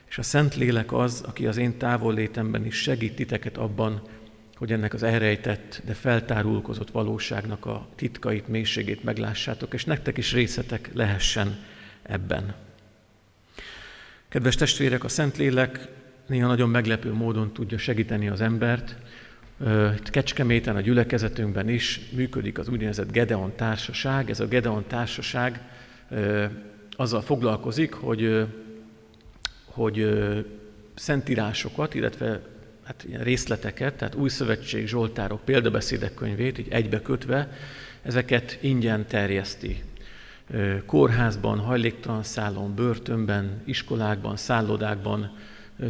és 0.08 0.18
a 0.18 0.22
Szentlélek 0.22 0.92
az, 0.92 1.22
aki 1.26 1.46
az 1.46 1.56
én 1.56 1.78
távollétemben 1.78 2.66
is 2.66 2.76
segít 2.76 3.14
titeket 3.14 3.56
abban, 3.56 4.02
hogy 4.56 4.72
ennek 4.72 4.94
az 4.94 5.02
elrejtett, 5.02 5.82
de 5.84 5.94
feltárulkozott 5.94 6.90
valóságnak 6.90 7.66
a 7.66 7.88
titkait, 7.94 8.48
mélységét 8.48 9.04
meglássátok, 9.04 9.74
és 9.74 9.84
nektek 9.84 10.16
is 10.16 10.32
részetek 10.32 10.90
lehessen 10.94 11.56
ebben. 12.02 12.54
Kedves 14.28 14.54
testvérek, 14.54 15.04
a 15.04 15.08
Szentlélek 15.08 15.88
néha 16.26 16.46
nagyon 16.46 16.68
meglepő 16.68 17.12
módon 17.12 17.52
tudja 17.52 17.78
segíteni 17.78 18.28
az 18.28 18.40
embert. 18.40 18.96
Itt 19.96 20.10
Kecskeméten, 20.10 20.76
a 20.76 20.80
gyülekezetünkben 20.80 21.68
is 21.68 22.00
működik 22.12 22.58
az 22.58 22.68
úgynevezett 22.68 23.12
Gedeon 23.12 23.56
Társaság. 23.56 24.30
Ez 24.30 24.40
a 24.40 24.46
Gedeon 24.46 24.84
Társaság 24.86 25.60
azzal 26.96 27.20
foglalkozik, 27.20 27.94
hogy, 27.94 28.46
hogy 29.64 30.18
szentírásokat, 30.94 31.94
illetve 31.94 32.40
hát 32.84 33.04
ilyen 33.08 33.22
részleteket, 33.22 33.94
tehát 33.94 34.14
új 34.14 34.28
szövetség 34.28 34.86
Zsoltárok 34.86 35.44
példabeszédek 35.44 36.14
könyvét, 36.14 36.58
így 36.58 36.68
egybekötve, 36.70 37.48
ezeket 38.02 38.58
ingyen 38.60 39.06
terjeszti. 39.06 39.82
Kórházban, 40.86 41.58
hajléktalan 41.58 42.22
szállón, 42.22 42.74
börtönben, 42.74 43.62
iskolákban, 43.64 44.36
szállodákban 44.36 45.36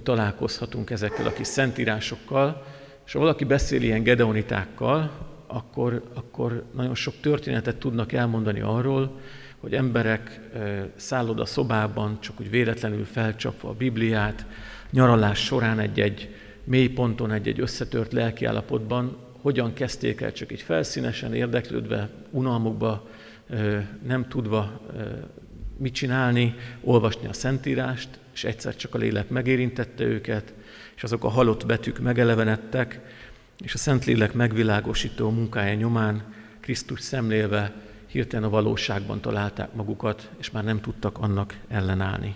találkozhatunk 0.02 0.90
ezekkel 0.90 1.26
a 1.26 1.32
kis 1.32 1.46
szentírásokkal, 1.46 2.66
és 3.06 3.12
ha 3.12 3.18
valaki 3.18 3.44
beszél 3.44 3.82
ilyen 3.82 4.02
gedeonitákkal, 4.02 5.10
akkor, 5.46 6.10
akkor 6.14 6.64
nagyon 6.74 6.94
sok 6.94 7.14
történetet 7.20 7.76
tudnak 7.76 8.12
elmondani 8.12 8.60
arról, 8.60 9.20
hogy 9.66 9.74
emberek 9.74 10.40
szálloda 10.96 11.44
szobában 11.44 12.20
csak 12.20 12.40
úgy 12.40 12.50
véletlenül 12.50 13.04
felcsapva 13.04 13.68
a 13.68 13.72
Bibliát, 13.72 14.46
nyaralás 14.90 15.44
során 15.44 15.78
egy-egy 15.78 16.34
mély 16.64 16.88
ponton, 16.88 17.32
egy-egy 17.32 17.60
összetört 17.60 18.12
lelkiállapotban, 18.12 19.16
hogyan 19.40 19.72
kezdték 19.72 20.20
el 20.20 20.32
csak 20.32 20.52
így 20.52 20.60
felszínesen, 20.60 21.34
érdeklődve, 21.34 22.08
unalmukba 22.30 23.08
nem 24.06 24.28
tudva 24.28 24.80
mit 25.76 25.94
csinálni, 25.94 26.54
olvasni 26.80 27.26
a 27.28 27.32
Szentírást, 27.32 28.08
és 28.34 28.44
egyszer 28.44 28.76
csak 28.76 28.94
a 28.94 28.98
lélek 28.98 29.28
megérintette 29.28 30.04
őket, 30.04 30.54
és 30.96 31.02
azok 31.02 31.24
a 31.24 31.28
halott 31.28 31.66
betűk 31.66 31.98
megelevenedtek, 31.98 33.00
és 33.58 33.74
a 33.74 33.78
Szentlélek 33.78 34.32
megvilágosító 34.32 35.30
munkája 35.30 35.74
nyomán 35.74 36.34
Krisztus 36.60 37.00
szemlélve 37.00 37.72
hirtelen 38.16 38.44
a 38.44 38.50
valóságban 38.50 39.20
találták 39.20 39.74
magukat, 39.74 40.30
és 40.38 40.50
már 40.50 40.64
nem 40.64 40.80
tudtak 40.80 41.18
annak 41.18 41.54
ellenállni. 41.68 42.34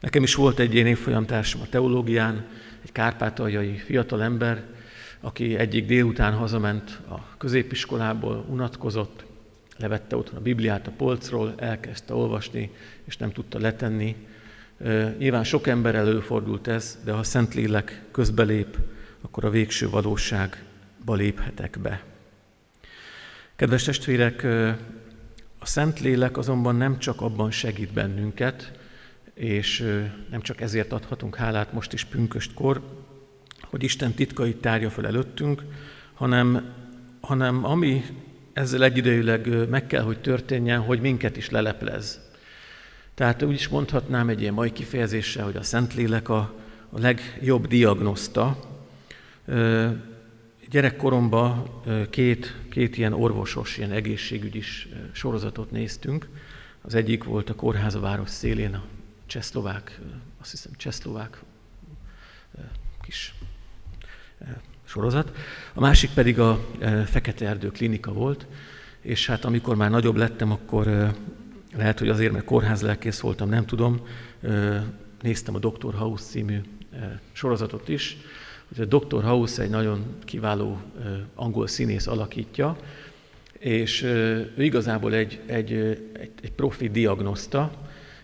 Nekem 0.00 0.22
is 0.22 0.34
volt 0.34 0.58
egy 0.58 0.74
ilyen 0.74 0.86
évfolyamtársam 0.86 1.60
a 1.60 1.68
teológián, 1.68 2.46
egy 2.82 2.92
kárpátaljai 2.92 3.76
fiatal 3.76 4.22
ember, 4.22 4.64
aki 5.20 5.56
egyik 5.56 5.86
délután 5.86 6.32
hazament 6.32 7.00
a 7.08 7.36
középiskolából, 7.36 8.44
unatkozott, 8.48 9.24
levette 9.76 10.16
otthon 10.16 10.38
a 10.38 10.42
Bibliát 10.42 10.86
a 10.86 10.92
polcról, 10.96 11.54
elkezdte 11.56 12.14
olvasni, 12.14 12.70
és 13.04 13.16
nem 13.16 13.32
tudta 13.32 13.58
letenni. 13.58 14.16
Nyilván 15.18 15.44
sok 15.44 15.66
ember 15.66 15.94
előfordult 15.94 16.66
ez, 16.66 16.98
de 17.04 17.12
ha 17.12 17.22
Szentlélek 17.22 18.02
közbelép, 18.10 18.76
akkor 19.20 19.44
a 19.44 19.50
végső 19.50 19.90
valóságba 19.90 21.14
léphetek 21.14 21.78
be. 21.82 22.11
Kedves 23.62 23.82
testvérek, 23.82 24.44
a 25.58 25.66
Szentlélek 25.66 26.36
azonban 26.36 26.76
nem 26.76 26.98
csak 26.98 27.20
abban 27.20 27.50
segít 27.50 27.92
bennünket, 27.92 28.72
és 29.34 29.80
nem 30.30 30.40
csak 30.40 30.60
ezért 30.60 30.92
adhatunk 30.92 31.36
hálát 31.36 31.72
most 31.72 31.92
is 31.92 32.04
pünköstkor, 32.04 32.82
hogy 33.60 33.82
Isten 33.82 34.12
titkait 34.12 34.56
tárja 34.56 34.90
fel 34.90 35.06
előttünk, 35.06 35.62
hanem, 36.14 36.72
hanem 37.20 37.64
ami 37.64 38.04
ezzel 38.52 38.84
egyidejűleg 38.84 39.68
meg 39.68 39.86
kell, 39.86 40.02
hogy 40.02 40.20
történjen, 40.20 40.80
hogy 40.80 41.00
minket 41.00 41.36
is 41.36 41.50
leleplez. 41.50 42.20
Tehát 43.14 43.42
úgy 43.42 43.54
is 43.54 43.68
mondhatnám 43.68 44.28
egy 44.28 44.40
ilyen 44.40 44.54
mai 44.54 44.72
kifejezéssel, 44.72 45.44
hogy 45.44 45.56
a 45.56 45.62
Szentlélek 45.62 46.28
a, 46.28 46.54
a 46.90 46.98
legjobb 46.98 47.66
diagnoszta. 47.66 48.58
Gyerekkoromban 50.72 51.80
két, 52.10 52.56
két 52.70 52.96
ilyen 52.96 53.12
orvosos, 53.12 53.78
ilyen 53.78 53.92
egészségügyis 53.92 54.88
sorozatot 55.12 55.70
néztünk. 55.70 56.28
Az 56.82 56.94
egyik 56.94 57.24
volt 57.24 57.50
a 57.50 57.54
Kórháza 57.54 58.00
város 58.00 58.30
szélén, 58.30 58.74
a 58.74 58.82
csehszlovák, 59.26 60.00
azt 60.40 60.50
hiszem 60.50 60.72
csehszlovák 60.76 61.42
kis 63.02 63.34
sorozat. 64.84 65.36
A 65.74 65.80
másik 65.80 66.10
pedig 66.10 66.38
a 66.38 66.64
Fekete 67.06 67.46
Erdő 67.46 67.70
klinika 67.70 68.12
volt, 68.12 68.46
és 69.00 69.26
hát 69.26 69.44
amikor 69.44 69.76
már 69.76 69.90
nagyobb 69.90 70.16
lettem, 70.16 70.50
akkor, 70.50 71.12
lehet, 71.76 71.98
hogy 71.98 72.08
azért, 72.08 72.32
mert 72.32 72.44
kórházlelkész 72.44 73.20
voltam, 73.20 73.48
nem 73.48 73.66
tudom, 73.66 74.06
néztem 75.20 75.54
a 75.54 75.58
Dr. 75.58 75.94
House 75.94 76.24
című 76.24 76.60
sorozatot 77.32 77.88
is, 77.88 78.16
Dr. 78.76 79.22
House 79.22 79.62
egy 79.62 79.70
nagyon 79.70 80.04
kiváló 80.24 80.80
angol 81.34 81.66
színész 81.66 82.06
alakítja, 82.06 82.76
és 83.58 84.02
ő 84.02 84.52
igazából 84.58 85.14
egy, 85.14 85.40
egy, 85.46 85.72
egy, 86.12 86.30
egy 86.42 86.52
profi 86.52 86.88
diagnoszta, 86.88 87.70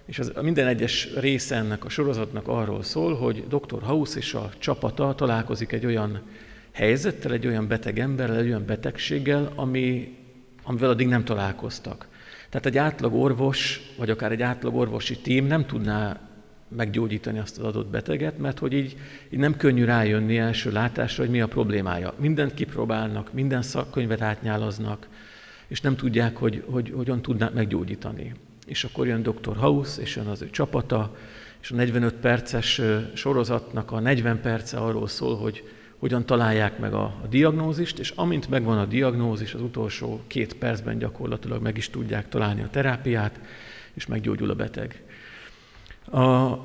és 0.05 0.19
az, 0.19 0.33
minden 0.43 0.67
egyes 0.67 1.09
része 1.15 1.57
ennek 1.57 1.85
a 1.85 1.89
sorozatnak 1.89 2.49
arról 2.49 2.83
szól, 2.83 3.15
hogy 3.15 3.45
Dr. 3.49 3.83
House 3.83 4.19
és 4.19 4.35
a 4.35 4.51
csapata 4.59 5.15
találkozik 5.15 5.73
egy 5.73 5.87
olyan 5.87 6.23
helyzettel, 6.73 7.33
egy 7.33 7.47
olyan 7.47 7.69
beteg 7.69 7.99
emberrel, 7.99 8.37
egy 8.37 8.47
olyan 8.47 8.67
betegséggel, 8.67 9.53
ami, 9.55 10.17
amivel 10.63 10.91
addig 10.91 11.09
nem 11.09 11.25
találkoztak. 11.25 12.09
Tehát 12.51 12.67
egy 12.67 12.79
átlag 12.79 13.15
orvos, 13.15 13.81
vagy 13.97 14.11
akár 14.11 14.33
egy 14.33 14.43
átlag 14.43 14.75
orvosi 14.75 15.17
tím 15.17 15.47
nem 15.47 15.67
tudná 15.67 16.28
meggyógyítani 16.69 17.39
azt 17.39 17.59
az 17.59 17.65
adott 17.65 17.87
beteget, 17.87 18.39
mert 18.39 18.59
hogy 18.59 18.73
így, 18.73 18.97
így 19.31 19.39
nem 19.39 19.57
könnyű 19.57 19.85
rájönni 19.85 20.39
első 20.39 20.73
látásra, 20.73 21.23
hogy 21.23 21.33
mi 21.33 21.41
a 21.41 21.47
problémája. 21.47 22.15
Mindent 22.17 22.55
kipróbálnak, 22.55 23.33
minden 23.33 23.63
szakkönyvet 23.63 24.21
átnyálaznak, 24.21 25.09
és 25.69 25.81
nem 25.81 25.97
tudják, 25.97 26.37
hogy, 26.37 26.65
hogy 26.71 26.93
hogyan 26.97 27.23
tudnák 27.23 27.53
meggyógyítani. 27.53 28.35
És 28.67 28.85
akkor 28.85 29.07
jön 29.07 29.23
Dr. 29.23 29.57
House, 29.57 30.03
és 30.03 30.17
jön 30.17 30.27
az 30.27 30.43
ő 30.43 30.51
csapata, 30.51 31.17
és 31.61 31.71
a 31.71 31.75
45 31.75 32.15
perces 32.15 32.81
sorozatnak 33.15 33.93
a 33.93 34.01
40 34.01 34.41
perce 34.41 34.77
arról 34.77 35.09
szól, 35.09 35.37
hogy 35.37 35.63
hogyan 35.99 36.27
találják 36.27 36.79
meg 36.79 36.93
a, 36.93 37.03
a 37.03 37.27
diagnózist, 37.31 37.99
és 37.99 38.11
amint 38.11 38.49
megvan 38.49 38.79
a 38.79 38.85
diagnózis, 38.85 39.55
az 39.55 39.61
utolsó 39.61 40.21
két 40.27 40.55
percben 40.55 40.99
gyakorlatilag 40.99 41.63
meg 41.63 41.77
is 41.77 41.91
tudják 41.91 42.29
találni 42.29 42.63
a 42.63 42.69
terápiát, 42.71 43.41
és 43.95 44.07
meggyógyul 44.07 44.51
a 44.51 44.55
beteg. 44.55 45.03
A 46.13 46.59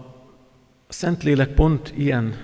Szentlélek 0.88 1.54
pont 1.54 1.94
ilyen 1.98 2.36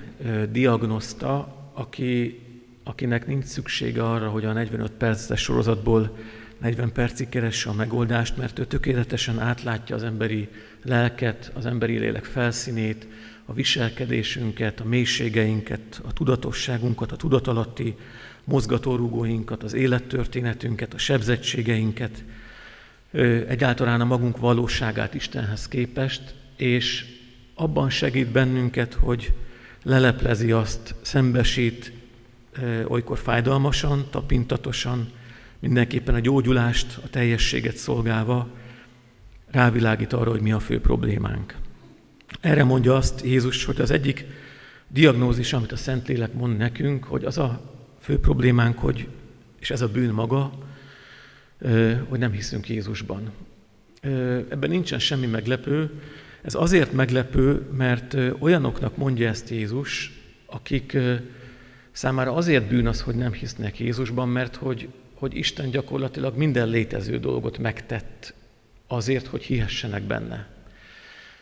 diagnoszta, 0.52 1.56
aki, 1.74 2.40
akinek 2.84 3.28
nincs 3.28 3.46
szüksége 3.46 4.04
arra, 4.04 4.30
hogy 4.30 4.46
a 4.46 4.54
45 4.54 4.92
perces 4.92 5.42
sorozatból 5.42 6.18
40 6.58 6.92
percig 6.92 7.30
keresse 7.30 7.70
a 7.70 7.74
megoldást, 7.74 8.38
mert 8.38 8.60
ő 8.60 8.66
tökéletesen 8.66 9.40
átlátja 9.40 9.96
az 9.96 10.04
emberi 10.04 10.50
lelket, 10.84 11.52
az 11.56 11.66
emberi 11.66 11.98
lélek 11.98 12.26
felszínét, 12.26 13.08
a 13.46 13.54
viselkedésünket, 13.54 14.80
a 14.80 14.86
mélységeinket, 14.86 16.02
a 16.08 16.14
tudatosságunkat, 16.14 17.12
a 17.12 17.16
tudatalatti 17.16 17.96
mozgatórugóinkat, 18.44 19.64
az 19.64 19.74
élettörténetünket, 19.74 20.94
a 20.94 20.98
sebzettségeinket, 20.98 22.24
egyáltalán 23.48 24.02
a 24.02 24.06
magunk 24.06 24.38
valóságát 24.38 25.14
Istenhez 25.14 25.68
képest, 25.68 26.34
és 26.60 27.06
abban 27.56 27.90
segít 27.90 28.32
bennünket, 28.32 28.94
hogy 28.94 29.34
leleplezi 29.84 30.52
azt, 30.52 30.96
szembesít 31.02 31.92
olykor 32.88 33.18
fájdalmasan, 33.18 34.06
tapintatosan, 34.10 35.12
mindenképpen 35.60 36.16
a 36.16 36.20
gyógyulást, 36.20 37.00
a 37.04 37.10
teljességet 37.10 37.76
szolgálva 37.76 38.50
rávilágít 39.52 40.14
arra, 40.14 40.32
hogy 40.32 40.42
mi 40.42 40.52
a 40.52 40.60
fő 40.60 40.82
problémánk. 40.82 41.56
Erre 42.42 42.64
mondja 42.64 42.96
azt 42.96 43.22
Jézus, 43.26 43.66
hogy 43.66 43.82
az 43.82 43.92
egyik 43.92 44.26
diagnózis, 44.88 45.54
amit 45.54 45.72
a 45.72 45.76
Szentlélek 45.76 46.34
mond 46.34 46.58
nekünk, 46.58 47.04
hogy 47.04 47.26
az 47.26 47.38
a 47.38 47.62
fő 48.00 48.20
problémánk, 48.20 48.78
hogy, 48.78 49.08
és 49.60 49.72
ez 49.72 49.82
a 49.82 49.88
bűn 49.88 50.14
maga, 50.14 50.52
hogy 52.08 52.20
nem 52.20 52.32
hiszünk 52.32 52.70
Jézusban. 52.70 53.32
Ebben 54.50 54.70
nincsen 54.70 55.00
semmi 55.00 55.26
meglepő. 55.26 56.02
Ez 56.42 56.56
azért 56.56 56.92
meglepő, 56.92 57.68
mert 57.78 58.18
olyanoknak 58.40 58.98
mondja 58.98 59.28
ezt 59.28 59.50
Jézus, 59.50 60.12
akik 60.46 60.98
számára 61.92 62.34
azért 62.34 62.68
bűn 62.68 62.88
az, 62.88 63.02
hogy 63.02 63.16
nem 63.16 63.34
hisznek 63.34 63.80
Jézusban, 63.80 64.30
mert 64.30 64.56
hogy, 64.56 64.88
hogy 65.14 65.36
Isten 65.36 65.70
gyakorlatilag 65.70 66.38
minden 66.38 66.68
létező 66.68 67.20
dolgot 67.20 67.58
megtett 67.58 68.34
azért, 68.88 69.28
hogy 69.28 69.44
hihessenek 69.44 70.04
benne. 70.04 70.48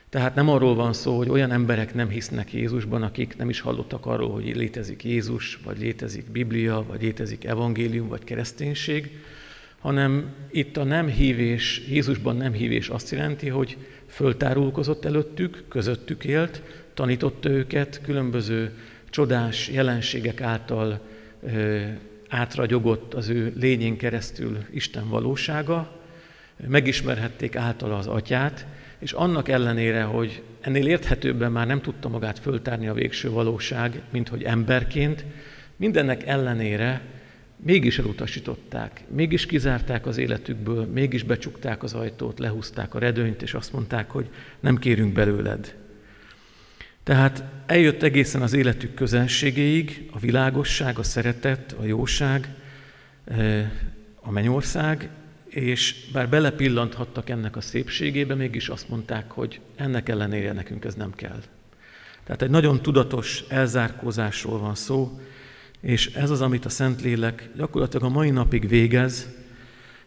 Tehát 0.10 0.36
nem 0.36 0.50
arról 0.50 0.76
van 0.76 0.94
szó, 0.94 1.18
hogy 1.18 1.30
olyan 1.30 1.52
emberek 1.52 1.94
nem 1.94 2.10
hisznek 2.10 2.54
Jézusban, 2.54 3.04
akik 3.04 3.38
nem 3.38 3.50
is 3.50 3.60
hallottak 3.60 4.06
arról, 4.06 4.32
hogy 4.32 4.56
létezik 4.56 5.04
Jézus, 5.04 5.60
vagy 5.64 5.80
létezik 5.80 6.32
Biblia, 6.32 6.86
vagy 6.88 7.02
létezik 7.02 7.46
evangélium, 7.46 8.08
vagy 8.08 8.24
kereszténység, 8.24 9.12
hanem 9.80 10.34
itt 10.52 10.78
a 10.78 10.84
nem 10.84 11.08
hívés, 11.08 11.82
Jézusban 11.90 12.36
nem 12.36 12.54
hívés 12.54 12.90
azt 12.90 13.12
jelenti, 13.12 13.48
hogy 13.48 13.78
föltárulkozott 14.18 15.06
előttük, 15.06 15.64
közöttük 15.68 16.24
élt, 16.24 16.62
tanította 16.94 17.50
őket, 17.50 18.02
különböző 18.04 18.72
csodás 19.10 19.70
jelenségek 19.70 20.42
által 20.42 21.00
ö, 21.44 21.82
átragyogott 22.30 23.14
az 23.14 23.30
ő 23.30 23.54
lényén 23.56 23.98
keresztül 23.98 24.58
Isten 24.72 25.10
valósága, 25.10 25.92
megismerhették 26.68 27.56
általa 27.56 27.98
az 27.98 28.08
atyát, 28.08 28.66
és 29.00 29.12
annak 29.12 29.50
ellenére, 29.50 30.04
hogy 30.04 30.42
ennél 30.62 30.88
érthetőbben 30.88 31.52
már 31.52 31.68
nem 31.68 31.82
tudta 31.82 32.10
magát 32.10 32.40
föltárni 32.40 32.88
a 32.88 32.94
végső 32.94 33.30
valóság, 33.30 34.02
mint 34.10 34.30
hogy 34.30 34.44
emberként, 34.44 35.26
mindennek 35.76 36.28
ellenére 36.28 37.02
mégis 37.58 38.00
elutasították, 38.00 39.04
mégis 39.08 39.46
kizárták 39.46 40.06
az 40.06 40.18
életükből, 40.18 40.86
mégis 40.86 41.24
becsukták 41.24 41.84
az 41.84 41.94
ajtót, 41.94 42.40
lehúzták 42.40 42.94
a 42.96 43.00
redőnyt, 43.00 43.42
és 43.42 43.54
azt 43.54 43.74
mondták, 43.74 44.12
hogy 44.12 44.30
nem 44.60 44.78
kérünk 44.78 45.14
belőled. 45.14 45.76
Tehát 47.04 47.44
eljött 47.66 48.04
egészen 48.04 48.42
az 48.42 48.54
életük 48.54 48.94
közelségéig 48.94 50.10
a 50.12 50.20
világosság, 50.20 51.00
a 51.00 51.04
szeretet, 51.04 51.76
a 51.80 51.86
jóság, 51.86 52.48
eh, 53.26 53.72
a 54.22 54.32
mennyország, 54.32 55.10
és 55.48 55.96
bár 56.14 56.30
belepillanthattak 56.30 57.30
ennek 57.30 57.56
a 57.56 57.62
szépségébe, 57.62 58.36
mégis 58.36 58.70
azt 58.70 58.90
mondták, 58.90 59.32
hogy 59.32 59.60
ennek 59.76 60.10
ellenére 60.10 60.52
nekünk 60.52 60.86
ez 60.86 60.94
nem 60.94 61.12
kell. 61.12 61.42
Tehát 62.24 62.42
egy 62.42 62.50
nagyon 62.50 62.82
tudatos 62.82 63.44
elzárkózásról 63.50 64.60
van 64.60 64.76
szó, 64.76 65.20
és 65.82 66.14
ez 66.14 66.30
az, 66.30 66.42
amit 66.42 66.66
a 66.66 66.70
Szentlélek 66.70 67.50
gyakorlatilag 67.56 68.06
a 68.06 68.14
mai 68.14 68.30
napig 68.30 68.68
végez, 68.68 69.28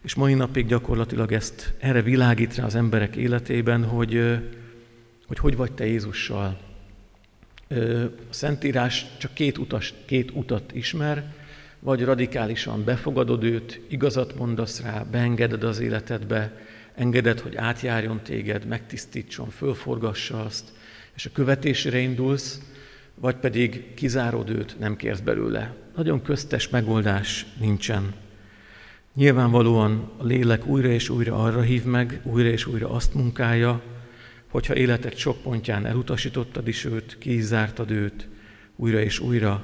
és 0.03 0.15
mai 0.15 0.35
napig 0.35 0.67
gyakorlatilag 0.67 1.33
ezt 1.33 1.75
erre 1.79 2.03
világít 2.03 2.55
rá 2.55 2.65
az 2.65 2.75
emberek 2.75 3.17
életében, 3.17 3.85
hogy 3.85 4.41
hogy, 5.31 5.39
hogy 5.39 5.57
vagy 5.57 5.73
te 5.73 5.87
Jézussal. 5.87 6.59
A 8.31 8.33
Szentírás 8.33 9.07
csak 9.19 9.35
két, 9.35 9.59
utas, 9.59 9.95
két 10.05 10.31
utat 10.31 10.73
ismer, 10.73 11.35
vagy 11.79 12.05
radikálisan 12.05 12.85
befogadod 12.85 13.45
őt, 13.45 13.81
igazat 13.89 14.39
mondasz 14.39 14.81
rá, 14.81 15.03
beengeded 15.03 15.65
az 15.65 15.79
életedbe, 15.79 16.57
engeded, 16.95 17.41
hogy 17.41 17.57
átjárjon 17.57 18.21
téged, 18.23 18.67
megtisztítson, 18.67 19.51
fölforgassa 19.51 20.45
azt, 20.45 20.73
és 21.15 21.27
a 21.27 21.31
követésére 21.33 21.99
indulsz, 21.99 22.61
vagy 23.21 23.37
pedig 23.37 23.95
kizárod 23.95 24.51
őt, 24.51 24.79
nem 24.79 24.97
kérsz 24.97 25.21
belőle. 25.21 25.75
Nagyon 25.97 26.23
köztes 26.23 26.69
megoldás 26.69 27.47
nincsen. 27.59 28.15
Nyilvánvalóan 29.15 30.11
a 30.17 30.25
lélek 30.25 30.67
újra 30.67 30.89
és 30.89 31.09
újra 31.09 31.43
arra 31.43 31.61
hív 31.61 31.85
meg, 31.85 32.21
újra 32.25 32.49
és 32.49 32.67
újra 32.67 32.91
azt 32.91 33.15
munkálja, 33.15 33.83
hogyha 34.49 34.77
életed 34.77 35.17
sok 35.17 35.43
pontján 35.43 35.87
elutasítottad 35.87 36.69
is 36.69 36.85
őt, 36.85 37.19
kizártad 37.19 37.91
őt, 37.91 38.29
újra 38.77 39.01
és 39.01 39.19
újra 39.19 39.63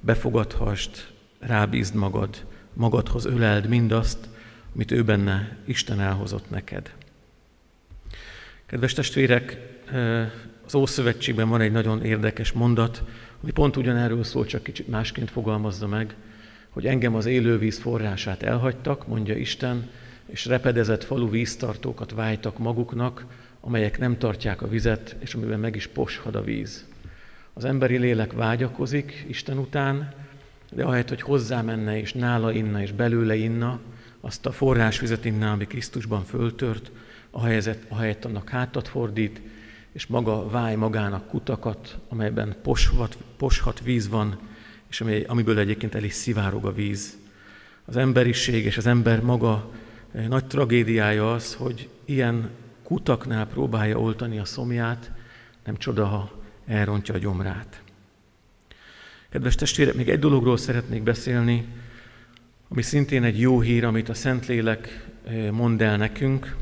befogadhast, 0.00 1.12
rábízd 1.38 1.94
magad, 1.94 2.46
magadhoz 2.72 3.24
öleld 3.24 3.68
mindazt, 3.68 4.28
amit 4.74 4.90
ő 4.90 5.04
benne 5.04 5.56
Isten 5.64 6.00
elhozott 6.00 6.50
neked. 6.50 6.94
Kedves 8.66 8.92
testvérek, 8.92 9.58
az 10.66 10.74
Ószövetségben 10.74 11.48
van 11.48 11.60
egy 11.60 11.72
nagyon 11.72 12.04
érdekes 12.04 12.52
mondat, 12.52 13.02
ami 13.42 13.50
pont 13.50 13.76
ugyanerről 13.76 14.24
szól, 14.24 14.44
csak 14.44 14.62
kicsit 14.62 14.88
másként 14.88 15.30
fogalmazza 15.30 15.86
meg, 15.86 16.14
hogy 16.70 16.86
engem 16.86 17.14
az 17.14 17.26
élővíz 17.26 17.78
forrását 17.78 18.42
elhagytak, 18.42 19.06
mondja 19.06 19.36
Isten, 19.36 19.90
és 20.26 20.46
repedezett 20.46 21.04
falu 21.04 21.30
víztartókat 21.30 22.12
vájtak 22.12 22.58
maguknak, 22.58 23.24
amelyek 23.60 23.98
nem 23.98 24.18
tartják 24.18 24.62
a 24.62 24.68
vizet, 24.68 25.16
és 25.18 25.34
amiben 25.34 25.60
meg 25.60 25.76
is 25.76 25.86
poshad 25.86 26.34
a 26.34 26.42
víz. 26.42 26.84
Az 27.52 27.64
emberi 27.64 27.96
lélek 27.96 28.32
vágyakozik 28.32 29.24
Isten 29.28 29.58
után, 29.58 30.12
de 30.72 30.84
ahelyett, 30.84 31.08
hogy 31.08 31.22
hozzá 31.22 31.62
menne, 31.62 31.98
és 31.98 32.12
nála 32.12 32.52
inna, 32.52 32.82
és 32.82 32.92
belőle 32.92 33.34
inna, 33.36 33.80
azt 34.20 34.46
a 34.46 34.52
forrásvizet 34.52 35.24
inna, 35.24 35.52
ami 35.52 35.66
Krisztusban 35.66 36.24
föltört, 36.24 36.90
ahelyett, 37.30 37.84
ahelyett 37.88 38.24
annak 38.24 38.48
hátat 38.48 38.88
fordít, 38.88 39.40
és 39.96 40.06
maga 40.06 40.48
váj 40.48 40.74
magának 40.74 41.28
kutakat, 41.28 41.98
amelyben 42.08 42.56
poshat, 42.62 43.16
poshat 43.36 43.80
víz 43.80 44.08
van, 44.08 44.38
és 44.90 45.00
amely, 45.00 45.22
amiből 45.22 45.58
egyébként 45.58 45.94
el 45.94 46.04
is 46.04 46.12
szivárog 46.12 46.64
a 46.64 46.72
víz. 46.72 47.16
Az 47.84 47.96
emberiség 47.96 48.64
és 48.64 48.76
az 48.76 48.86
ember 48.86 49.22
maga 49.22 49.70
eh, 50.12 50.28
nagy 50.28 50.44
tragédiája 50.44 51.32
az, 51.32 51.54
hogy 51.54 51.88
ilyen 52.04 52.50
kutaknál 52.82 53.46
próbálja 53.46 53.98
oltani 53.98 54.38
a 54.38 54.44
szomját, 54.44 55.12
nem 55.64 55.76
csoda, 55.76 56.06
ha 56.06 56.32
elrontja 56.66 57.14
a 57.14 57.18
gyomrát. 57.18 57.82
Kedves 59.28 59.54
testvérek, 59.54 59.94
még 59.94 60.08
egy 60.08 60.18
dologról 60.18 60.56
szeretnék 60.56 61.02
beszélni, 61.02 61.66
ami 62.68 62.82
szintén 62.82 63.24
egy 63.24 63.40
jó 63.40 63.60
hír, 63.60 63.84
amit 63.84 64.08
a 64.08 64.14
Szentlélek 64.14 65.06
eh, 65.24 65.50
mond 65.50 65.82
el 65.82 65.96
nekünk. 65.96 66.56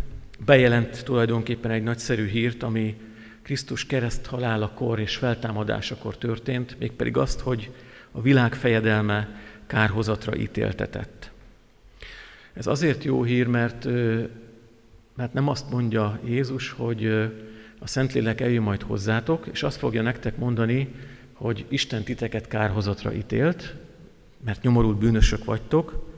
Bejelent 0.45 1.05
tulajdonképpen 1.05 1.71
egy 1.71 1.83
nagyszerű 1.83 2.27
hírt, 2.27 2.63
ami 2.63 2.97
Krisztus 3.45 3.87
kereszt 3.87 4.27
halálakor 4.27 5.01
és 5.01 5.17
feltámadásakor 5.17 6.19
történt, 6.19 6.79
mégpedig 6.79 7.17
azt, 7.17 7.41
hogy 7.41 7.71
a 8.11 8.21
világ 8.21 8.55
fejedelme 8.55 9.29
kárhozatra 9.67 10.37
ítéltetett. 10.37 11.31
Ez 12.53 12.67
azért 12.67 13.05
jó 13.05 13.23
hír, 13.23 13.47
mert, 13.47 13.85
mert 15.17 15.33
nem 15.33 15.49
azt 15.49 15.71
mondja 15.71 16.19
Jézus, 16.25 16.71
hogy 16.71 17.07
a 17.79 17.87
Szentlélek 17.87 18.41
eljön 18.41 18.63
majd 18.63 18.83
hozzátok, 18.83 19.47
és 19.53 19.63
azt 19.63 19.79
fogja 19.79 20.03
nektek 20.03 20.37
mondani, 20.37 20.95
hogy 21.33 21.65
Isten 21.69 22.03
titeket 22.03 22.49
kárhozatra 22.49 23.15
ítélt, 23.15 23.75
mert 24.45 24.63
nyomorult 24.63 24.99
bűnösök 24.99 25.45
vagytok, 25.45 26.14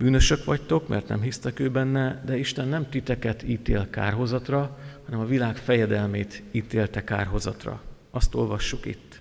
bűnösök 0.00 0.44
vagytok, 0.44 0.88
mert 0.88 1.08
nem 1.08 1.22
hisztek 1.22 1.58
ő 1.58 1.70
benne, 1.70 2.22
de 2.26 2.38
Isten 2.38 2.68
nem 2.68 2.88
titeket 2.88 3.42
ítél 3.42 3.90
kárhozatra, 3.90 4.78
hanem 5.04 5.20
a 5.20 5.24
világ 5.24 5.56
fejedelmét 5.56 6.42
ítélte 6.50 7.04
kárhozatra. 7.04 7.82
Azt 8.10 8.34
olvassuk 8.34 8.86
itt. 8.86 9.20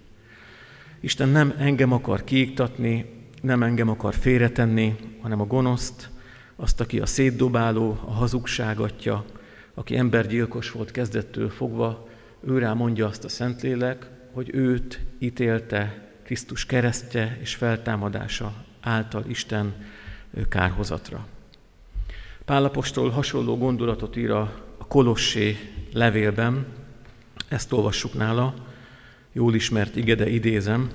Isten 0.99 1.29
nem 1.29 1.53
engem 1.57 1.91
akar 1.91 2.23
kiiktatni, 2.23 3.05
nem 3.41 3.63
engem 3.63 3.89
akar 3.89 4.13
félretenni, 4.13 4.95
hanem 5.21 5.41
a 5.41 5.45
gonoszt, 5.45 6.09
azt, 6.55 6.81
aki 6.81 6.99
a 6.99 7.05
szétdobáló, 7.05 7.99
a 8.05 8.11
hazugságatja, 8.11 9.25
aki 9.73 9.97
embergyilkos 9.97 10.71
volt 10.71 10.91
kezdettől 10.91 11.49
fogva, 11.49 12.07
őrá 12.47 12.73
mondja 12.73 13.07
azt 13.07 13.23
a 13.23 13.29
Szentlélek, 13.29 14.09
hogy 14.31 14.49
őt 14.53 14.99
ítélte 15.17 16.09
Krisztus 16.23 16.65
keresztje 16.65 17.37
és 17.41 17.55
feltámadása 17.55 18.53
által 18.81 19.23
Isten 19.27 19.73
kárhozatra. 20.49 21.27
Pálapostól 22.45 23.09
hasonló 23.09 23.57
gondolatot 23.57 24.15
ír 24.15 24.31
a 24.31 24.67
Kolossé 24.87 25.57
levélben, 25.93 26.65
ezt 27.47 27.73
olvassuk 27.73 28.13
nála, 28.13 28.53
jól 29.31 29.55
ismert 29.55 29.95
igede 29.95 30.29
idézem. 30.29 30.91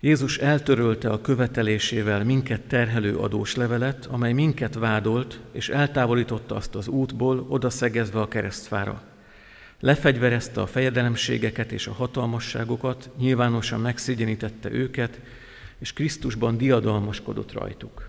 Jézus 0.00 0.38
eltörölte 0.38 1.10
a 1.10 1.20
követelésével 1.20 2.24
minket 2.24 2.60
terhelő 2.60 3.16
adós 3.16 3.54
levelet, 3.54 4.06
amely 4.06 4.32
minket 4.32 4.74
vádolt, 4.74 5.40
és 5.52 5.68
eltávolította 5.68 6.54
azt 6.54 6.74
az 6.74 6.88
útból, 6.88 7.46
odaszegezve 7.48 8.20
a 8.20 8.28
keresztfára. 8.28 9.02
Lefegyverezte 9.80 10.60
a 10.60 10.66
fejedelemségeket 10.66 11.72
és 11.72 11.86
a 11.86 11.92
hatalmasságokat, 11.92 13.10
nyilvánosan 13.18 13.80
megszégyenítette 13.80 14.70
őket, 14.70 15.20
és 15.80 15.92
Krisztusban 15.92 16.56
diadalmaskodott 16.56 17.52
rajtuk. 17.52 18.08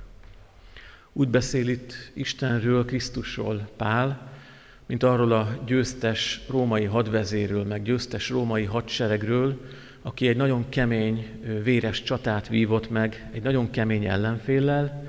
Úgy 1.14 1.28
beszél 1.28 1.68
itt 1.68 1.94
Istenről, 2.14 2.86
Krisztusról 2.86 3.70
Pál, 3.78 4.32
mint 4.86 5.04
arról 5.04 5.32
a 5.32 5.64
győztes 5.66 6.42
római 6.50 6.86
hadvezéről, 6.86 7.64
meg 7.64 7.84
győztes 7.84 8.30
római 8.30 8.64
hadseregről, 8.64 9.60
aki 10.02 10.28
egy 10.28 10.38
nagyon 10.38 10.70
kemény, 10.70 11.30
véres 11.64 12.04
csatát 12.04 12.48
vívott 12.48 12.90
meg 12.90 13.30
egy 13.34 13.42
nagyon 13.42 13.70
kemény 13.70 14.06
ellenféllel, 14.06 15.04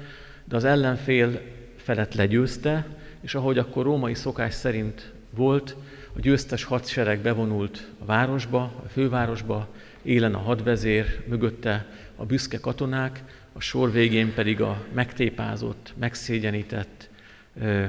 de 0.44 0.56
az 0.56 0.64
ellenfél 0.64 1.40
felett 1.76 2.14
legyőzte, 2.14 2.86
és 3.20 3.34
ahogy 3.34 3.58
akkor 3.58 3.84
római 3.84 4.14
szokás 4.14 4.54
szerint 4.54 5.12
volt, 5.30 5.76
a 6.16 6.20
győztes 6.20 6.64
hadsereg 6.64 7.20
bevonult 7.20 7.88
a 7.98 8.04
városba, 8.04 8.62
a 8.62 8.88
fővárosba, 8.88 9.68
élen 10.02 10.34
a 10.34 10.38
hadvezér, 10.38 11.24
mögötte 11.28 11.86
a 12.16 12.24
büszke 12.24 12.58
katonák, 12.58 13.24
a 13.52 13.60
sor 13.60 13.92
végén 13.92 14.34
pedig 14.34 14.60
a 14.60 14.84
megtépázott, 14.92 15.92
megszégyenített, 15.98 17.10
ö, 17.60 17.84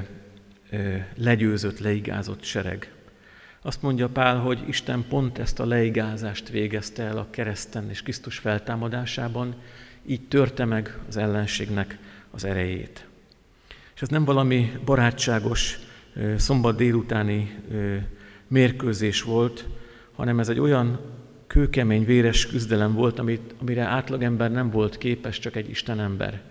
legyőzött, 1.16 1.78
leigázott 1.78 2.42
sereg. 2.42 2.92
Azt 3.62 3.82
mondja 3.82 4.08
Pál, 4.08 4.38
hogy 4.38 4.64
Isten 4.68 5.04
pont 5.08 5.38
ezt 5.38 5.60
a 5.60 5.66
leigázást 5.66 6.48
végezte 6.48 7.02
el 7.02 7.18
a 7.18 7.26
kereszten 7.30 7.90
és 7.90 8.02
Krisztus 8.02 8.38
feltámadásában, 8.38 9.54
így 10.06 10.28
törte 10.28 10.64
meg 10.64 10.98
az 11.08 11.16
ellenségnek 11.16 11.98
az 12.30 12.44
erejét. 12.44 13.06
És 13.94 14.02
ez 14.02 14.08
nem 14.08 14.24
valami 14.24 14.72
barátságos 14.84 15.78
szombat 16.36 16.76
délutáni 16.76 17.54
mérkőzés 18.48 19.22
volt, 19.22 19.64
hanem 20.14 20.38
ez 20.38 20.48
egy 20.48 20.60
olyan 20.60 21.00
kőkemény, 21.46 22.04
véres 22.04 22.46
küzdelem 22.46 22.94
volt, 22.94 23.18
amit, 23.18 23.54
amire 23.60 23.82
átlagember 23.82 24.50
nem 24.50 24.70
volt 24.70 24.98
képes, 24.98 25.38
csak 25.38 25.56
egy 25.56 25.70
Isten 25.70 26.00
ember. 26.00 26.42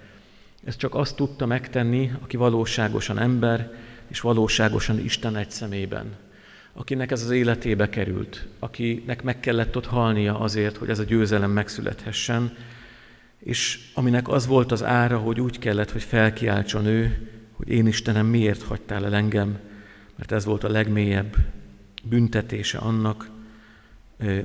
Ez 0.64 0.76
csak 0.76 0.96
azt 0.96 1.16
tudta 1.16 1.46
megtenni, 1.46 2.12
aki 2.22 2.38
valóságosan 2.38 3.20
ember, 3.20 3.72
és 4.08 4.20
valóságosan 4.20 5.00
Isten 5.00 5.36
egy 5.36 5.52
szemében. 5.52 6.16
Akinek 6.74 7.12
ez 7.12 7.24
az 7.24 7.30
életébe 7.30 7.90
került, 7.90 8.48
akinek 8.60 9.24
meg 9.24 9.40
kellett 9.40 9.76
ott 9.76 9.86
halnia 9.86 10.40
azért, 10.40 10.78
hogy 10.78 10.90
ez 10.90 11.00
a 11.00 11.04
győzelem 11.04 11.52
megszülethessen, 11.52 12.58
és 13.40 13.80
aminek 13.94 14.28
az 14.28 14.48
volt 14.48 14.72
az 14.72 14.84
ára, 14.84 15.18
hogy 15.18 15.42
úgy 15.42 15.60
kellett, 15.60 15.92
hogy 15.92 16.04
felkiáltson 16.04 16.86
ő, 16.86 17.30
hogy 17.52 17.70
én 17.70 17.88
Istenem 17.88 18.26
miért 18.26 18.62
hagytál 18.62 19.06
el 19.06 19.16
engem, 19.16 19.60
mert 20.16 20.32
ez 20.32 20.46
volt 20.46 20.64
a 20.64 20.70
legmélyebb 20.70 21.36
büntetése 22.04 22.78
annak, 22.78 23.30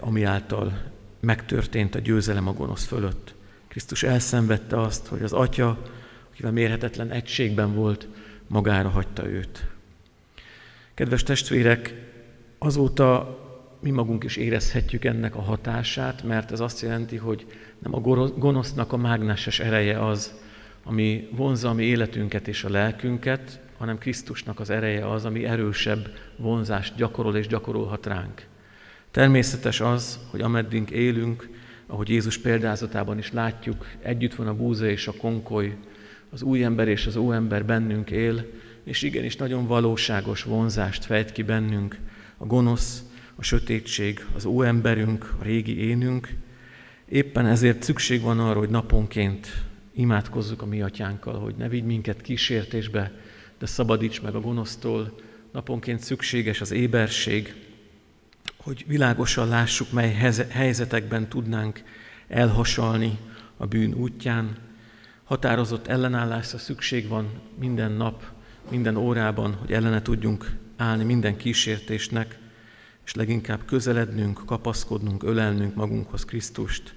ami 0.00 0.22
által 0.22 0.82
megtörtént 1.20 1.94
a 1.94 1.98
győzelem 1.98 2.48
a 2.48 2.52
gonosz 2.52 2.84
fölött. 2.84 3.34
Krisztus 3.68 4.02
elszenvedte 4.02 4.80
azt, 4.80 5.06
hogy 5.06 5.22
az 5.22 5.32
Atya, 5.32 5.82
akivel 6.32 6.52
mérhetetlen 6.52 7.10
egységben 7.10 7.74
volt, 7.74 8.08
magára 8.46 8.88
hagyta 8.88 9.28
őt. 9.28 9.66
Kedves 10.94 11.22
testvérek, 11.22 11.94
azóta 12.58 13.38
mi 13.80 13.90
magunk 13.90 14.24
is 14.24 14.36
érezhetjük 14.36 15.04
ennek 15.04 15.36
a 15.36 15.42
hatását, 15.42 16.22
mert 16.22 16.52
ez 16.52 16.60
azt 16.60 16.80
jelenti, 16.80 17.16
hogy 17.16 17.46
nem 17.78 17.94
a 17.94 18.00
gonosznak 18.38 18.92
a 18.92 18.96
mágneses 18.96 19.60
ereje 19.60 20.06
az, 20.06 20.34
ami 20.84 21.28
vonza 21.32 21.68
a 21.68 21.72
mi 21.72 21.84
életünket 21.84 22.48
és 22.48 22.64
a 22.64 22.70
lelkünket, 22.70 23.60
hanem 23.78 23.98
Krisztusnak 23.98 24.60
az 24.60 24.70
ereje 24.70 25.10
az, 25.10 25.24
ami 25.24 25.44
erősebb 25.44 26.08
vonzást 26.36 26.96
gyakorol 26.96 27.36
és 27.36 27.46
gyakorolhat 27.46 28.06
ránk. 28.06 28.46
Természetes 29.10 29.80
az, 29.80 30.18
hogy 30.30 30.40
ameddig 30.40 30.90
élünk, 30.90 31.48
ahogy 31.86 32.08
Jézus 32.08 32.38
példázatában 32.38 33.18
is 33.18 33.32
látjuk, 33.32 33.86
együtt 34.02 34.34
van 34.34 34.46
a 34.46 34.54
búza 34.54 34.88
és 34.88 35.06
a 35.06 35.12
konkoly, 35.12 35.76
az 36.30 36.42
új 36.42 36.64
ember 36.64 36.88
és 36.88 37.06
az 37.06 37.16
óember 37.16 37.64
bennünk 37.64 38.10
él, 38.10 38.46
és 38.84 39.02
igenis 39.02 39.36
nagyon 39.36 39.66
valóságos 39.66 40.42
vonzást 40.42 41.04
fejt 41.04 41.32
ki 41.32 41.42
bennünk 41.42 41.98
a 42.36 42.46
gonosz, 42.46 43.02
a 43.36 43.42
sötétség, 43.42 44.26
az 44.34 44.44
óemberünk, 44.44 45.34
a 45.40 45.42
régi 45.42 45.78
énünk. 45.78 46.28
Éppen 47.08 47.46
ezért 47.46 47.82
szükség 47.82 48.20
van 48.20 48.40
arra, 48.40 48.58
hogy 48.58 48.68
naponként 48.68 49.48
imádkozzuk 49.92 50.62
a 50.62 50.66
mi 50.66 50.82
atyánkkal, 50.82 51.38
hogy 51.38 51.54
ne 51.54 51.68
vigy 51.68 51.84
minket 51.84 52.20
kísértésbe, 52.20 53.12
de 53.58 53.66
szabadíts 53.66 54.22
meg 54.22 54.34
a 54.34 54.40
gonosztól. 54.40 55.20
Naponként 55.52 56.00
szükséges 56.00 56.60
az 56.60 56.70
éberség, 56.70 57.54
hogy 58.56 58.84
világosan 58.86 59.48
lássuk, 59.48 59.92
mely 59.92 60.12
helyzetekben 60.50 61.28
tudnánk 61.28 61.82
elhasalni 62.28 63.18
a 63.56 63.66
bűn 63.66 63.94
útján. 63.94 64.56
Határozott 65.24 65.86
ellenállásra 65.86 66.58
szükség 66.58 67.08
van 67.08 67.30
minden 67.58 67.92
nap, 67.92 68.22
minden 68.70 68.96
órában, 68.96 69.54
hogy 69.54 69.72
ellene 69.72 70.02
tudjunk 70.02 70.56
állni 70.76 71.04
minden 71.04 71.36
kísértésnek, 71.36 72.38
és 73.04 73.14
leginkább 73.14 73.64
közelednünk, 73.64 74.42
kapaszkodnunk, 74.46 75.22
ölelnünk 75.22 75.74
magunkhoz 75.74 76.24
Krisztust, 76.24 76.94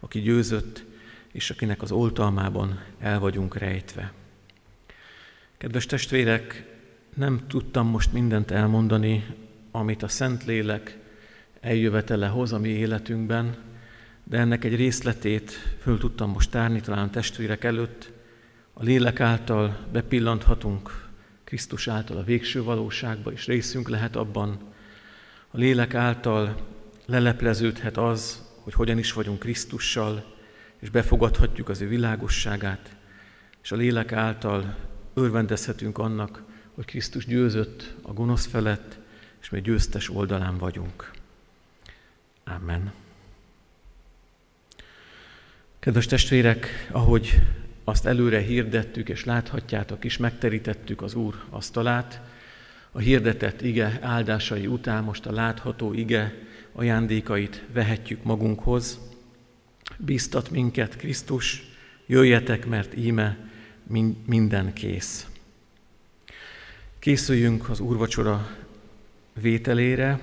aki 0.00 0.20
győzött, 0.20 0.84
és 1.32 1.50
akinek 1.50 1.82
az 1.82 1.92
oltalmában 1.92 2.80
el 2.98 3.18
vagyunk 3.18 3.56
rejtve. 3.56 4.12
Kedves 5.60 5.86
testvérek, 5.86 6.64
nem 7.14 7.40
tudtam 7.46 7.86
most 7.86 8.12
mindent 8.12 8.50
elmondani, 8.50 9.26
amit 9.70 10.02
a 10.02 10.08
Szentlélek 10.08 10.98
eljövetele 11.60 12.26
hoz 12.26 12.52
a 12.52 12.58
mi 12.58 12.68
életünkben, 12.68 13.56
de 14.24 14.38
ennek 14.38 14.64
egy 14.64 14.76
részletét 14.76 15.50
föl 15.80 15.98
tudtam 15.98 16.30
most 16.30 16.50
tárni 16.50 16.80
talán 16.80 17.06
a 17.06 17.10
testvérek 17.10 17.64
előtt. 17.64 18.12
A 18.72 18.82
lélek 18.82 19.20
által 19.20 19.86
bepillanthatunk 19.92 21.08
Krisztus 21.44 21.88
által 21.88 22.16
a 22.16 22.24
végső 22.24 22.62
valóságba, 22.62 23.32
és 23.32 23.46
részünk 23.46 23.88
lehet 23.88 24.16
abban. 24.16 24.58
A 25.50 25.56
lélek 25.56 25.94
által 25.94 26.66
lelepleződhet 27.06 27.96
az, 27.96 28.42
hogy 28.62 28.72
hogyan 28.72 28.98
is 28.98 29.12
vagyunk 29.12 29.38
Krisztussal, 29.38 30.34
és 30.78 30.90
befogadhatjuk 30.90 31.68
az 31.68 31.80
ő 31.80 31.88
világosságát, 31.88 32.96
és 33.62 33.72
a 33.72 33.76
lélek 33.76 34.12
által 34.12 34.88
örvendezhetünk 35.20 35.98
annak, 35.98 36.42
hogy 36.74 36.84
Krisztus 36.84 37.26
győzött 37.26 37.94
a 38.02 38.12
gonosz 38.12 38.46
felett, 38.46 38.98
és 39.40 39.50
mi 39.50 39.60
győztes 39.60 40.10
oldalán 40.10 40.58
vagyunk. 40.58 41.10
Amen. 42.44 42.92
Kedves 45.78 46.06
testvérek, 46.06 46.88
ahogy 46.92 47.34
azt 47.84 48.06
előre 48.06 48.40
hirdettük, 48.40 49.08
és 49.08 49.24
láthatjátok 49.24 50.04
is, 50.04 50.16
megterítettük 50.16 51.02
az 51.02 51.14
Úr 51.14 51.34
asztalát, 51.50 52.20
a 52.92 52.98
hirdetett 52.98 53.62
ige 53.62 53.98
áldásai 54.00 54.66
után 54.66 55.04
most 55.04 55.26
a 55.26 55.32
látható 55.32 55.92
ige 55.92 56.34
ajándékait 56.72 57.62
vehetjük 57.72 58.22
magunkhoz. 58.22 58.98
Bíztat 59.96 60.50
minket 60.50 60.96
Krisztus, 60.96 61.62
jöjjetek, 62.06 62.66
mert 62.66 62.96
íme 62.96 63.49
minden 64.26 64.72
kész. 64.72 65.26
Készüljünk 66.98 67.68
az 67.68 67.80
úrvacsora 67.80 68.56
vételére, 69.40 70.20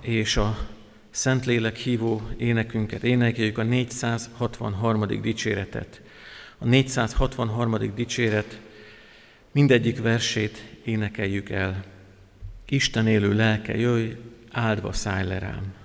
és 0.00 0.36
a 0.36 0.68
Szentlélek 1.10 1.76
hívó 1.76 2.22
énekünket 2.36 3.04
énekeljük 3.04 3.58
a 3.58 3.62
463. 3.62 5.06
dicséretet. 5.20 6.02
A 6.58 6.64
463. 6.64 7.94
dicséret 7.94 8.60
mindegyik 9.52 10.00
versét 10.02 10.64
énekeljük 10.84 11.50
el. 11.50 11.84
Isten 12.68 13.06
élő 13.06 13.34
lelke, 13.34 13.76
jöjj, 13.76 14.12
áldva 14.50 14.92
szállj 14.92 15.28
le 15.28 15.38
rám. 15.38 15.79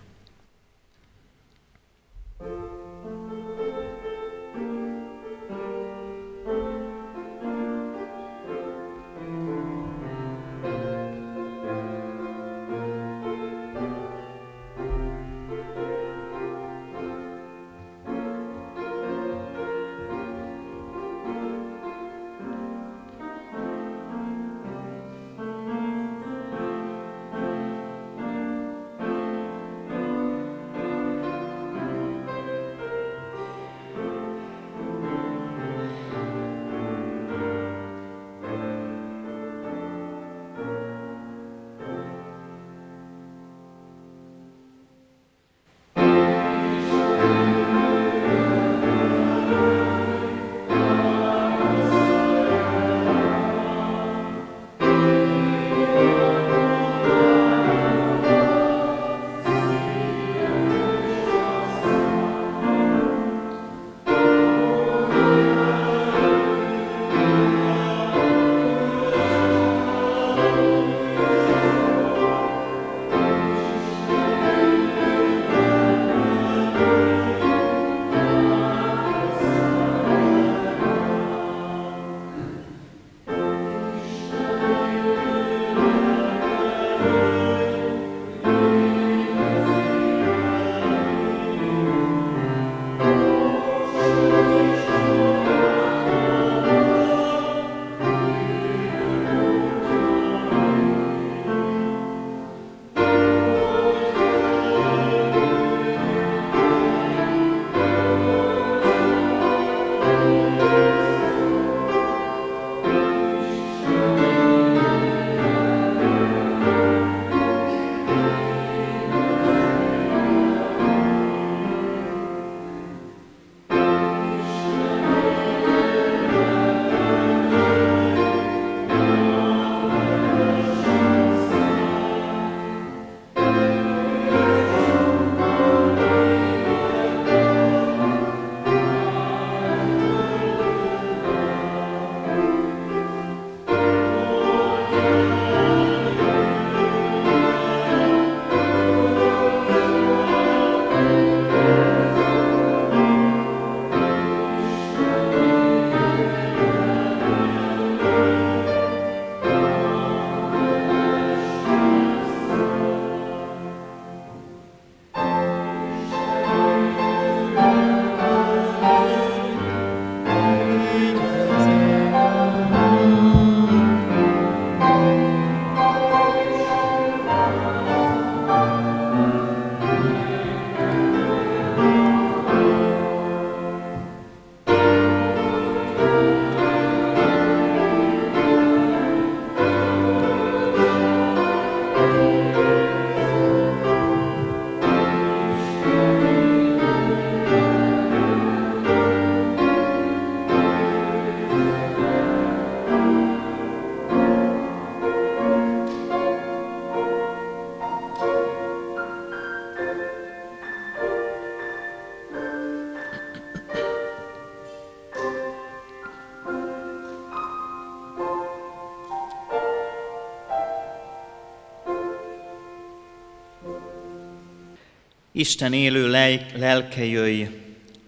Isten 225.38 225.74
élő 225.74 226.10
lelke 226.56 227.06
jöjj, 227.06 227.44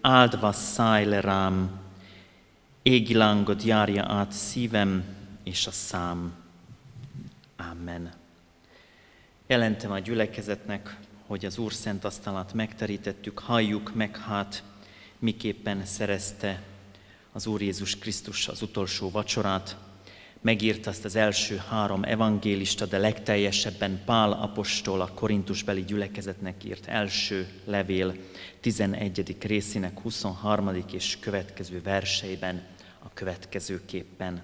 áldva 0.01 0.51
szállj 0.51 1.05
le 1.05 1.19
rám, 1.19 1.79
égi 2.81 3.13
lángot 3.13 3.63
járja 3.63 4.05
át 4.05 4.31
szívem 4.31 5.03
és 5.43 5.67
a 5.67 5.71
szám. 5.71 6.33
Amen. 7.71 8.13
Jelentem 9.47 9.91
a 9.91 9.99
gyülekezetnek, 9.99 10.97
hogy 11.25 11.45
az 11.45 11.57
Úr 11.57 11.73
szent 11.73 12.03
asztalát 12.03 12.53
megterítettük, 12.53 13.39
halljuk 13.39 13.95
meg 13.95 14.17
hát, 14.17 14.63
miképpen 15.19 15.85
szerezte 15.85 16.61
az 17.31 17.47
Úr 17.47 17.61
Jézus 17.61 17.97
Krisztus 17.97 18.47
az 18.47 18.61
utolsó 18.61 19.11
vacsorát, 19.11 19.77
megírta 20.47 20.89
azt 20.89 21.05
az 21.05 21.15
első 21.15 21.61
három 21.69 22.03
evangélista, 22.03 22.85
de 22.85 22.97
legteljesebben 22.97 24.01
Pál 24.05 24.31
apostol 24.31 25.01
a 25.01 25.11
Korintusbeli 25.13 25.83
gyülekezetnek 25.83 26.63
írt 26.63 26.85
első 26.85 27.47
levél 27.65 28.15
11. 28.61 29.35
részének 29.41 29.99
23. 29.99 30.85
és 30.91 31.17
következő 31.19 31.81
verseiben 31.81 32.63
a 33.03 33.13
következőképpen. 33.13 34.41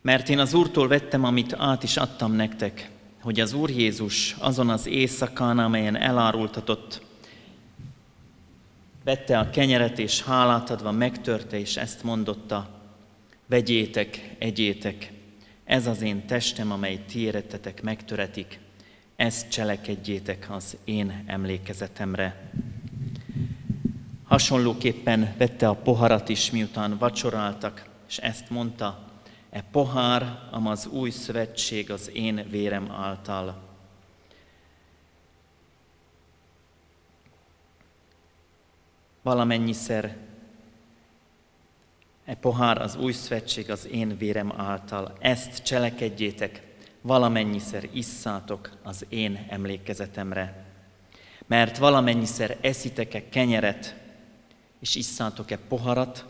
Mert 0.00 0.28
én 0.28 0.38
az 0.38 0.54
Úrtól 0.54 0.88
vettem, 0.88 1.24
amit 1.24 1.54
át 1.58 1.82
is 1.82 1.96
adtam 1.96 2.32
nektek, 2.32 2.90
hogy 3.20 3.40
az 3.40 3.52
Úr 3.52 3.70
Jézus 3.70 4.36
azon 4.38 4.68
az 4.68 4.86
éjszakán, 4.86 5.58
amelyen 5.58 5.96
elárultatott, 5.96 7.02
vette 9.04 9.38
a 9.38 9.50
kenyeret 9.50 9.98
és 9.98 10.22
hálát 10.22 10.70
adva 10.70 10.90
megtörte, 10.90 11.58
és 11.58 11.76
ezt 11.76 12.02
mondotta, 12.02 12.77
vegyétek, 13.48 14.34
egyétek, 14.38 15.12
ez 15.64 15.86
az 15.86 16.02
én 16.02 16.26
testem, 16.26 16.72
amely 16.72 17.04
ti 17.06 17.18
érettetek 17.18 17.82
megtöretik, 17.82 18.58
ezt 19.16 19.50
cselekedjétek 19.50 20.46
az 20.50 20.76
én 20.84 21.24
emlékezetemre. 21.26 22.50
Hasonlóképpen 24.24 25.34
vette 25.38 25.68
a 25.68 25.74
poharat 25.74 26.28
is, 26.28 26.50
miután 26.50 26.98
vacsoráltak, 26.98 27.88
és 28.08 28.18
ezt 28.18 28.50
mondta, 28.50 29.06
e 29.50 29.62
pohár, 29.62 30.48
am 30.50 30.66
az 30.66 30.86
új 30.86 31.10
szövetség 31.10 31.90
az 31.90 32.10
én 32.12 32.46
vérem 32.50 32.90
által. 32.90 33.66
Valamennyiszer 39.22 40.16
e 42.28 42.34
pohár 42.34 42.82
az 42.82 42.96
új 42.96 43.12
szövetség 43.12 43.70
az 43.70 43.86
én 43.86 44.16
vérem 44.16 44.52
által. 44.56 45.12
Ezt 45.20 45.62
cselekedjétek, 45.62 46.62
valamennyiszer 47.00 47.88
isszátok 47.92 48.70
az 48.82 49.06
én 49.08 49.46
emlékezetemre. 49.48 50.64
Mert 51.46 51.78
valamennyiszer 51.78 52.58
eszitek-e 52.60 53.28
kenyeret, 53.28 53.96
és 54.80 54.94
isszátok-e 54.94 55.58
poharat, 55.68 56.26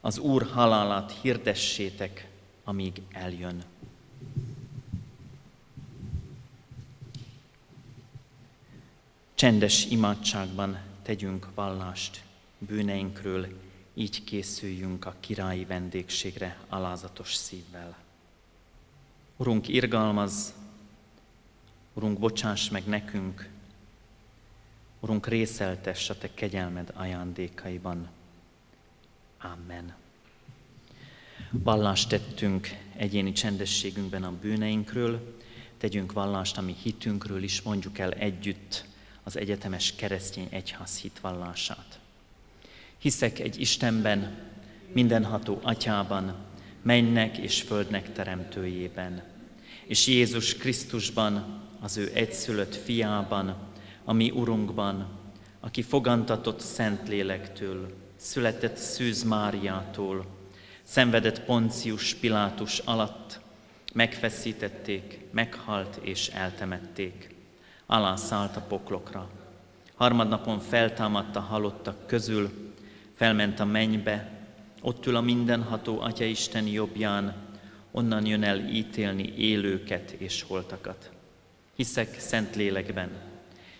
az 0.00 0.18
Úr 0.18 0.46
halálát 0.52 1.14
hirdessétek, 1.22 2.28
amíg 2.64 3.02
eljön. 3.12 3.62
Csendes 9.34 9.86
imádságban 9.86 10.78
tegyünk 11.02 11.46
vallást 11.54 12.22
bűneinkről, 12.58 13.46
így 14.00 14.24
készüljünk 14.24 15.04
a 15.04 15.14
királyi 15.20 15.64
vendégségre 15.64 16.58
alázatos 16.68 17.34
szívvel. 17.34 17.96
Urunk, 19.36 19.68
irgalmaz, 19.68 20.54
Urunk, 21.92 22.18
bocsáss 22.18 22.68
meg 22.68 22.84
nekünk, 22.84 23.48
Urunk, 25.00 25.26
részeltess 25.26 26.10
a 26.10 26.18
Te 26.18 26.34
kegyelmed 26.34 26.92
ajándékaiban. 26.94 28.08
Amen. 29.40 29.94
Vallást 31.50 32.08
tettünk 32.08 32.68
egyéni 32.96 33.32
csendességünkben 33.32 34.24
a 34.24 34.32
bűneinkről, 34.40 35.36
tegyünk 35.78 36.12
vallást 36.12 36.58
a 36.58 36.60
mi 36.60 36.74
hitünkről 36.82 37.42
is, 37.42 37.62
mondjuk 37.62 37.98
el 37.98 38.12
együtt 38.12 38.84
az 39.22 39.36
egyetemes 39.36 39.94
keresztény 39.94 40.46
egyház 40.50 40.98
hitvallását. 40.98 41.99
Hiszek 43.00 43.38
egy 43.38 43.60
Istenben, 43.60 44.38
mindenható 44.92 45.58
atyában, 45.62 46.34
mennek 46.82 47.36
és 47.36 47.62
földnek 47.62 48.12
teremtőjében, 48.12 49.22
és 49.86 50.06
Jézus 50.06 50.56
Krisztusban, 50.56 51.62
az 51.80 51.96
ő 51.96 52.10
egyszülött 52.14 52.74
fiában, 52.74 53.56
a 54.04 54.12
mi 54.12 54.30
Urunkban, 54.30 55.08
aki 55.60 55.82
fogantatott 55.82 56.60
Szentlélektől, 56.60 57.92
született 58.16 58.76
Szűz 58.76 59.22
Máriától, 59.22 60.26
szenvedett 60.82 61.44
Poncius 61.44 62.14
Pilátus 62.14 62.78
alatt, 62.78 63.40
megfeszítették, 63.92 65.18
meghalt 65.30 65.98
és 66.02 66.28
eltemették. 66.28 67.34
Alá 67.86 68.16
szállt 68.16 68.56
a 68.56 68.60
poklokra. 68.60 69.30
Harmadnapon 69.94 70.58
feltámadt 70.58 71.36
a 71.36 71.40
halottak 71.40 72.06
közül, 72.06 72.69
felment 73.20 73.60
a 73.60 73.64
mennybe, 73.64 74.30
ott 74.80 75.06
ül 75.06 75.16
a 75.16 75.20
mindenható 75.20 76.00
Atya 76.00 76.24
Isten 76.24 76.66
jobbján, 76.66 77.34
onnan 77.90 78.26
jön 78.26 78.42
el 78.42 78.58
ítélni 78.58 79.32
élőket 79.36 80.10
és 80.10 80.42
holtakat. 80.42 81.10
Hiszek 81.76 82.20
szent 82.20 82.56
lélekben, 82.56 83.10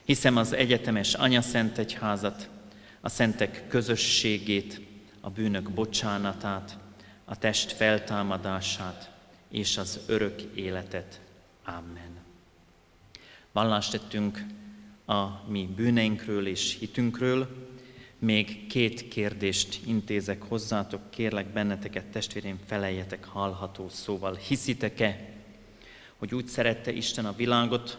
hiszem 0.04 0.36
az 0.36 0.52
egyetemes 0.52 1.14
Anya 1.14 1.40
Szent 1.40 1.78
Egyházat, 1.78 2.48
a 3.00 3.08
szentek 3.08 3.68
közösségét, 3.68 4.80
a 5.20 5.30
bűnök 5.30 5.70
bocsánatát, 5.70 6.78
a 7.24 7.38
test 7.38 7.72
feltámadását 7.72 9.10
és 9.50 9.76
az 9.76 10.00
örök 10.06 10.40
életet. 10.54 11.20
Amen. 11.64 12.10
Vallást 13.52 13.90
tettünk 13.90 14.44
a 15.06 15.26
mi 15.48 15.68
bűneinkről 15.76 16.46
és 16.46 16.76
hitünkről, 16.78 17.69
még 18.20 18.66
két 18.66 19.08
kérdést 19.08 19.80
intézek 19.86 20.42
hozzátok, 20.42 21.10
kérlek 21.10 21.46
benneteket, 21.46 22.04
testvérém, 22.04 22.58
feleljetek 22.66 23.24
hallható 23.24 23.88
szóval. 23.88 24.34
Hiszitek-e, 24.34 25.28
hogy 26.16 26.34
úgy 26.34 26.46
szerette 26.46 26.92
Isten 26.92 27.26
a 27.26 27.36
világot, 27.36 27.98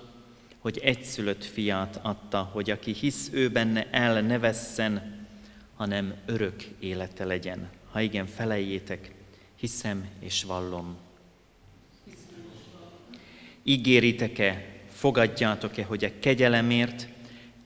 hogy 0.59 0.77
egyszülött 0.77 1.43
fiát 1.43 1.99
adta, 2.01 2.41
hogy 2.41 2.69
aki 2.69 2.93
hisz 2.93 3.29
ő 3.33 3.49
benne 3.49 3.89
el 3.91 4.21
ne 4.21 4.39
vesszen, 4.39 5.25
hanem 5.75 6.15
örök 6.25 6.63
élete 6.79 7.25
legyen. 7.25 7.69
Ha 7.91 8.01
igen, 8.01 8.25
felejétek, 8.27 9.13
hiszem 9.55 10.07
és 10.19 10.43
vallom. 10.43 10.97
Ígéritek-e, 13.63 14.65
fogadjátok-e, 14.91 15.83
hogy 15.83 16.03
a 16.03 16.19
kegyelemért 16.19 17.07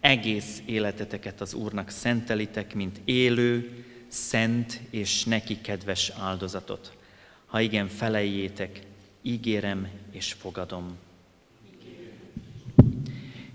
egész 0.05 0.61
életeteket 0.65 1.41
az 1.41 1.53
Úrnak 1.53 1.89
szentelitek, 1.89 2.73
mint 2.73 3.01
élő, 3.05 3.85
szent 4.07 4.81
és 4.89 5.23
neki 5.23 5.61
kedves 5.61 6.11
áldozatot. 6.19 6.97
Ha 7.45 7.59
igen, 7.59 7.87
felejétek, 7.87 8.79
ígérem 9.21 9.87
és 10.11 10.33
fogadom. 10.33 10.97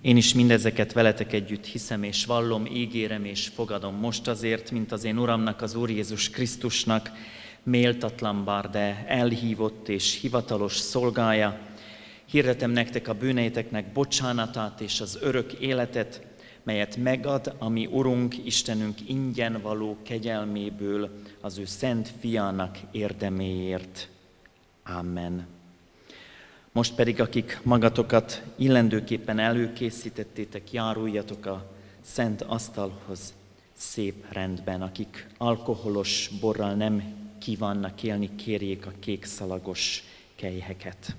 Én 0.00 0.16
is 0.16 0.34
mindezeket 0.34 0.92
veletek 0.92 1.32
együtt 1.32 1.64
hiszem 1.64 2.02
és 2.02 2.24
vallom, 2.24 2.66
ígérem 2.66 3.24
és 3.24 3.48
fogadom 3.54 3.94
most 3.94 4.28
azért, 4.28 4.70
mint 4.70 4.92
az 4.92 5.04
én 5.04 5.18
Uramnak, 5.18 5.62
az 5.62 5.74
Úr 5.74 5.90
Jézus 5.90 6.30
Krisztusnak, 6.30 7.10
méltatlan 7.62 8.44
bár, 8.44 8.70
de 8.70 9.04
elhívott 9.08 9.88
és 9.88 10.20
hivatalos 10.20 10.76
szolgája. 10.76 11.58
Hirdetem 12.24 12.70
nektek 12.70 13.08
a 13.08 13.14
bűneiteknek 13.14 13.92
bocsánatát 13.92 14.80
és 14.80 15.00
az 15.00 15.18
örök 15.20 15.52
életet, 15.52 16.28
melyet 16.62 16.96
megad 16.96 17.54
a 17.58 17.68
mi 17.68 17.86
Urunk, 17.86 18.46
Istenünk 18.46 19.08
ingyen 19.08 19.60
való 19.62 19.96
kegyelméből 20.02 21.10
az 21.40 21.58
ő 21.58 21.64
szent 21.64 22.12
fiának 22.20 22.78
érdeméért. 22.90 24.08
Amen. 24.84 25.46
Most 26.72 26.94
pedig, 26.94 27.20
akik 27.20 27.60
magatokat 27.62 28.42
illendőképpen 28.56 29.38
előkészítettétek, 29.38 30.72
járuljatok 30.72 31.46
a 31.46 31.70
szent 32.00 32.42
asztalhoz 32.42 33.34
szép 33.72 34.32
rendben. 34.32 34.82
Akik 34.82 35.26
alkoholos 35.38 36.30
borral 36.40 36.74
nem 36.74 37.02
kívánnak 37.38 38.02
élni, 38.02 38.34
kérjék 38.34 38.86
a 38.86 38.92
kék 39.00 39.24
szalagos 39.24 40.02
kejheket. 40.36 41.16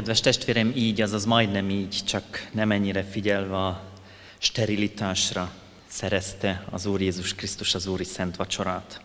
Kedves 0.00 0.20
testvérem, 0.20 0.72
így, 0.76 1.00
azaz 1.00 1.24
majdnem 1.24 1.70
így, 1.70 2.00
csak 2.04 2.48
nem 2.52 2.70
ennyire 2.70 3.02
figyelve 3.02 3.56
a 3.56 3.82
sterilitásra 4.38 5.52
szerezte 5.86 6.64
az 6.70 6.86
Úr 6.86 7.00
Jézus 7.00 7.34
Krisztus 7.34 7.74
az 7.74 7.86
Úri 7.86 8.04
Szent 8.04 8.36
Vacsorát. 8.36 9.00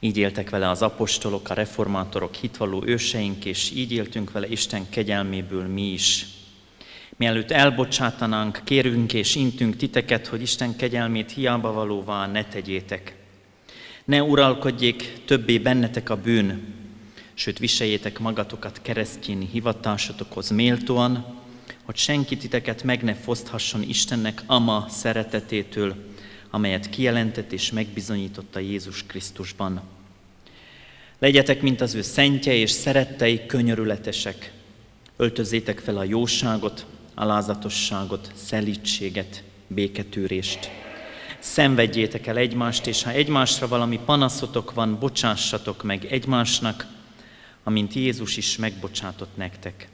Így 0.00 0.16
éltek 0.16 0.50
vele 0.50 0.68
az 0.68 0.82
apostolok, 0.82 1.50
a 1.50 1.54
reformátorok, 1.54 2.34
hitvalló 2.34 2.82
őseink, 2.86 3.44
és 3.44 3.70
így 3.74 3.92
éltünk 3.92 4.32
vele 4.32 4.48
Isten 4.48 4.88
kegyelméből 4.90 5.66
mi 5.66 5.92
is. 5.92 6.26
Mielőtt 7.16 7.50
elbocsátanánk, 7.50 8.60
kérünk 8.64 9.12
és 9.12 9.34
intünk 9.34 9.76
titeket, 9.76 10.26
hogy 10.26 10.42
Isten 10.42 10.76
kegyelmét 10.76 11.32
hiába 11.32 11.72
valóvá 11.72 12.26
ne 12.26 12.44
tegyétek. 12.44 13.16
Ne 14.04 14.22
uralkodjék 14.22 15.12
többé 15.24 15.58
bennetek 15.58 16.10
a 16.10 16.16
bűn, 16.16 16.77
sőt 17.38 17.58
viseljétek 17.58 18.18
magatokat 18.18 18.82
keresztény 18.82 19.48
hivatásotokhoz 19.52 20.50
méltóan, 20.50 21.24
hogy 21.84 21.96
senki 21.96 22.36
titeket 22.36 22.82
meg 22.82 23.02
ne 23.02 23.14
foszthasson 23.14 23.82
Istennek 23.82 24.42
ama 24.46 24.86
szeretetétől, 24.88 25.94
amelyet 26.50 26.90
kijelentett 26.90 27.52
és 27.52 27.72
megbizonyította 27.72 28.58
Jézus 28.58 29.06
Krisztusban. 29.06 29.80
Legyetek, 31.18 31.62
mint 31.62 31.80
az 31.80 31.94
ő 31.94 32.02
szentje 32.02 32.54
és 32.54 32.70
szerettei 32.70 33.46
könyörületesek. 33.46 34.52
Öltözétek 35.16 35.78
fel 35.78 35.96
a 35.96 36.04
jóságot, 36.04 36.86
alázatosságot, 37.14 38.32
szelítséget, 38.34 39.42
béketűrést. 39.66 40.70
Szenvedjétek 41.38 42.26
el 42.26 42.36
egymást, 42.36 42.86
és 42.86 43.02
ha 43.02 43.10
egymásra 43.10 43.68
valami 43.68 44.00
panaszotok 44.04 44.74
van, 44.74 44.98
bocsássatok 44.98 45.82
meg 45.82 46.04
egymásnak, 46.04 46.96
amint 47.68 47.94
Jézus 47.94 48.36
is 48.36 48.56
megbocsátott 48.56 49.36
nektek. 49.36 49.88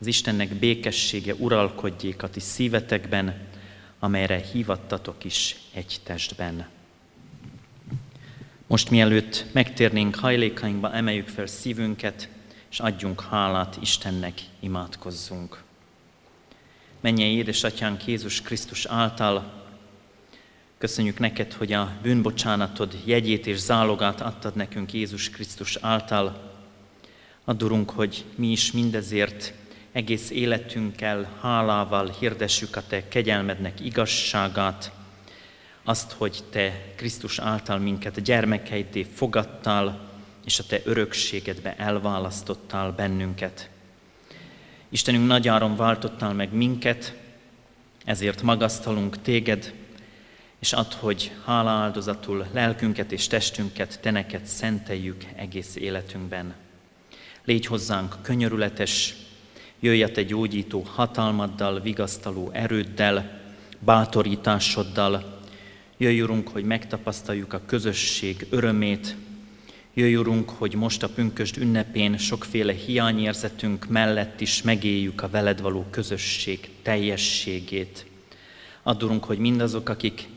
Az 0.00 0.06
Istennek 0.06 0.54
békessége 0.54 1.34
uralkodjék 1.34 2.22
a 2.22 2.30
ti 2.30 2.40
szívetekben, 2.40 3.46
amelyre 3.98 4.36
hívattatok 4.52 5.24
is 5.24 5.56
egy 5.72 5.96
testben. 6.02 6.68
Most 8.66 8.90
mielőtt 8.90 9.46
megtérnénk 9.52 10.14
hajlékainkba, 10.14 10.92
emeljük 10.92 11.28
fel 11.28 11.46
szívünket, 11.46 12.28
és 12.70 12.80
adjunk 12.80 13.20
hálát 13.20 13.78
Istennek, 13.80 14.40
imádkozzunk. 14.60 15.62
Menjen 17.00 17.28
édesatyánk 17.28 18.06
Jézus 18.06 18.42
Krisztus 18.42 18.84
által, 18.84 19.64
köszönjük 20.78 21.18
neked, 21.18 21.52
hogy 21.52 21.72
a 21.72 21.92
bűnbocsánatod 22.02 22.98
jegyét 23.04 23.46
és 23.46 23.58
zálogát 23.58 24.20
adtad 24.20 24.56
nekünk 24.56 24.92
Jézus 24.92 25.30
Krisztus 25.30 25.76
által. 25.80 26.45
Addurunk, 27.48 27.90
hogy 27.90 28.24
mi 28.34 28.50
is 28.50 28.72
mindezért 28.72 29.52
egész 29.92 30.30
életünkkel, 30.30 31.38
hálával 31.40 32.14
hirdessük 32.18 32.76
a 32.76 32.86
Te 32.86 33.08
kegyelmednek 33.08 33.80
igazságát, 33.80 34.92
azt, 35.84 36.12
hogy 36.12 36.44
Te 36.50 36.92
Krisztus 36.96 37.38
által 37.38 37.78
minket 37.78 38.16
a 38.16 38.20
gyermekeidé 38.20 39.02
fogadtál, 39.02 40.08
és 40.44 40.58
a 40.58 40.64
Te 40.66 40.80
örökségedbe 40.84 41.76
elválasztottál 41.76 42.92
bennünket. 42.92 43.70
Istenünk 44.88 45.26
nagyáron 45.26 45.76
váltottál 45.76 46.32
meg 46.32 46.52
minket, 46.52 47.14
ezért 48.04 48.42
magasztalunk 48.42 49.22
Téged, 49.22 49.74
és 50.58 50.72
add, 50.72 50.94
hogy 50.98 51.32
áldozatul 51.44 52.46
lelkünket 52.52 53.12
és 53.12 53.26
testünket, 53.26 54.00
Te 54.00 54.10
neked 54.10 54.44
szenteljük 54.44 55.24
egész 55.36 55.76
életünkben. 55.76 56.64
Légy 57.46 57.66
hozzánk 57.66 58.16
könyörületes, 58.22 59.14
jöjj 59.80 60.02
a 60.02 60.10
Te 60.10 60.22
gyógyító 60.22 60.86
hatalmaddal, 60.94 61.80
vigasztaló 61.80 62.50
erőddel, 62.52 63.40
bátorításoddal. 63.78 65.40
Jöjj, 65.96 66.20
Urunk, 66.20 66.48
hogy 66.48 66.64
megtapasztaljuk 66.64 67.52
a 67.52 67.60
közösség 67.66 68.46
örömét. 68.50 69.16
Jöjj, 69.94 70.14
Urunk, 70.16 70.50
hogy 70.50 70.74
most 70.74 71.02
a 71.02 71.08
pünkösd 71.08 71.56
ünnepén 71.56 72.16
sokféle 72.16 72.72
hiányérzetünk 72.72 73.88
mellett 73.88 74.40
is 74.40 74.62
megéljük 74.62 75.22
a 75.22 75.28
veled 75.28 75.60
való 75.60 75.86
közösség 75.90 76.70
teljességét. 76.82 78.06
Add, 78.82 79.02
Urunk, 79.02 79.24
hogy 79.24 79.38
mindazok, 79.38 79.88
akik 79.88 80.28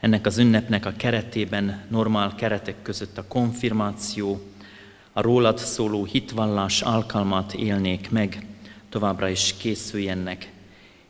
ennek 0.00 0.26
az 0.26 0.38
ünnepnek 0.38 0.86
a 0.86 0.92
keretében, 0.96 1.86
normál 1.90 2.34
keretek 2.34 2.82
között 2.82 3.18
a 3.18 3.26
konfirmáció, 3.28 4.47
a 5.18 5.20
rólad 5.20 5.58
szóló 5.58 6.04
hitvallás 6.04 6.82
alkalmat 6.82 7.54
élnék 7.54 8.10
meg, 8.10 8.46
továbbra 8.88 9.28
is 9.28 9.54
készüljenek 9.56 10.52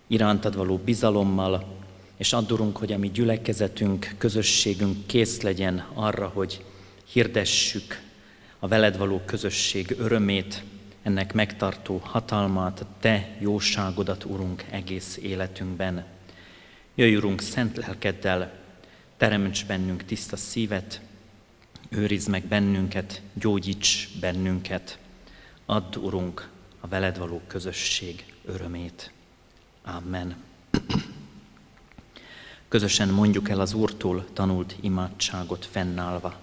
irántad 0.07 0.57
való 0.57 0.77
bizalommal, 0.77 1.77
és 2.17 2.33
addurunk, 2.33 2.77
hogy 2.77 2.93
a 2.93 2.99
mi 2.99 3.11
gyülekezetünk, 3.11 4.15
közösségünk 4.19 5.07
kész 5.07 5.41
legyen 5.41 5.87
arra, 5.95 6.31
hogy 6.35 6.65
hirdessük 7.13 8.01
a 8.59 8.69
veled 8.69 8.99
való 8.99 9.21
közösség 9.25 9.97
örömét, 9.99 10.63
ennek 11.03 11.33
megtartó 11.33 12.01
hatalmát, 12.05 12.85
Te 13.01 13.37
jóságodat, 13.39 14.25
Urunk, 14.25 14.65
egész 14.71 15.19
életünkben. 15.23 16.05
Jöjj, 16.95 17.17
Urunk, 17.17 17.41
szent 17.41 17.77
lelkeddel, 17.77 18.53
teremts 19.17 19.67
bennünk 19.67 20.05
tiszta 20.05 20.37
szívet, 20.37 21.01
őrizd 21.89 22.29
meg 22.29 22.45
bennünket, 22.45 23.23
gyógyíts 23.35 24.09
bennünket. 24.21 24.99
Add, 25.67 25.97
Urunk, 25.97 26.49
a 26.81 26.87
veled 26.87 27.19
való 27.19 27.41
közösség 27.47 28.25
örömét. 28.45 29.13
Amen. 29.85 30.37
Közösen 32.69 33.09
mondjuk 33.09 33.49
el 33.49 33.61
az 33.61 33.73
Úrtól 33.73 34.27
tanult 34.33 34.77
imádságot 34.81 35.67
fennállva. 35.67 36.35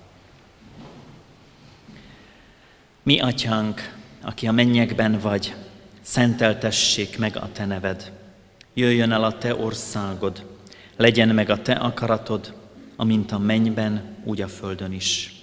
Mi, 3.04 3.20
Atyánk, 3.20 3.96
aki 4.22 4.48
a 4.48 4.52
mennyekben 4.52 5.20
vagy, 5.20 5.56
szenteltessék 6.02 7.18
meg 7.18 7.36
a 7.36 7.52
Te 7.52 7.66
neved. 7.66 8.12
Jöjjön 8.74 9.12
el 9.12 9.24
a 9.24 9.38
Te 9.38 9.56
országod, 9.56 10.46
legyen 10.96 11.30
meg 11.30 11.50
a 11.50 11.62
Te 11.62 11.74
akaratod, 11.74 12.54
amint 12.96 13.32
a 13.32 13.38
mennyben, 13.38 14.16
úgy 14.24 14.42
a 14.42 14.48
földön 14.48 14.92
is. 14.92 15.35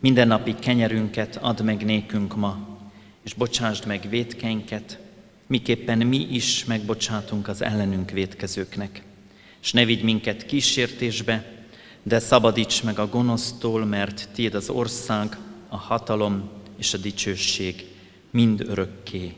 Minden 0.00 0.28
napi 0.28 0.54
kenyerünket 0.54 1.36
add 1.36 1.62
meg 1.62 1.84
nékünk 1.84 2.36
ma, 2.36 2.78
és 3.24 3.34
bocsásd 3.34 3.86
meg 3.86 4.08
védkeinket, 4.08 4.98
miképpen 5.46 5.98
mi 5.98 6.26
is 6.30 6.64
megbocsátunk 6.64 7.48
az 7.48 7.62
ellenünk 7.62 8.10
védkezőknek. 8.10 9.02
És 9.62 9.72
ne 9.72 9.84
vigy 9.84 10.02
minket 10.02 10.46
kísértésbe, 10.46 11.66
de 12.02 12.18
szabadíts 12.18 12.82
meg 12.82 12.98
a 12.98 13.08
gonosztól, 13.08 13.84
mert 13.84 14.28
Tiéd 14.32 14.54
az 14.54 14.68
ország, 14.68 15.36
a 15.68 15.76
hatalom 15.76 16.50
és 16.76 16.94
a 16.94 16.98
dicsőség 16.98 17.86
mind 18.30 18.60
örökké. 18.60 19.34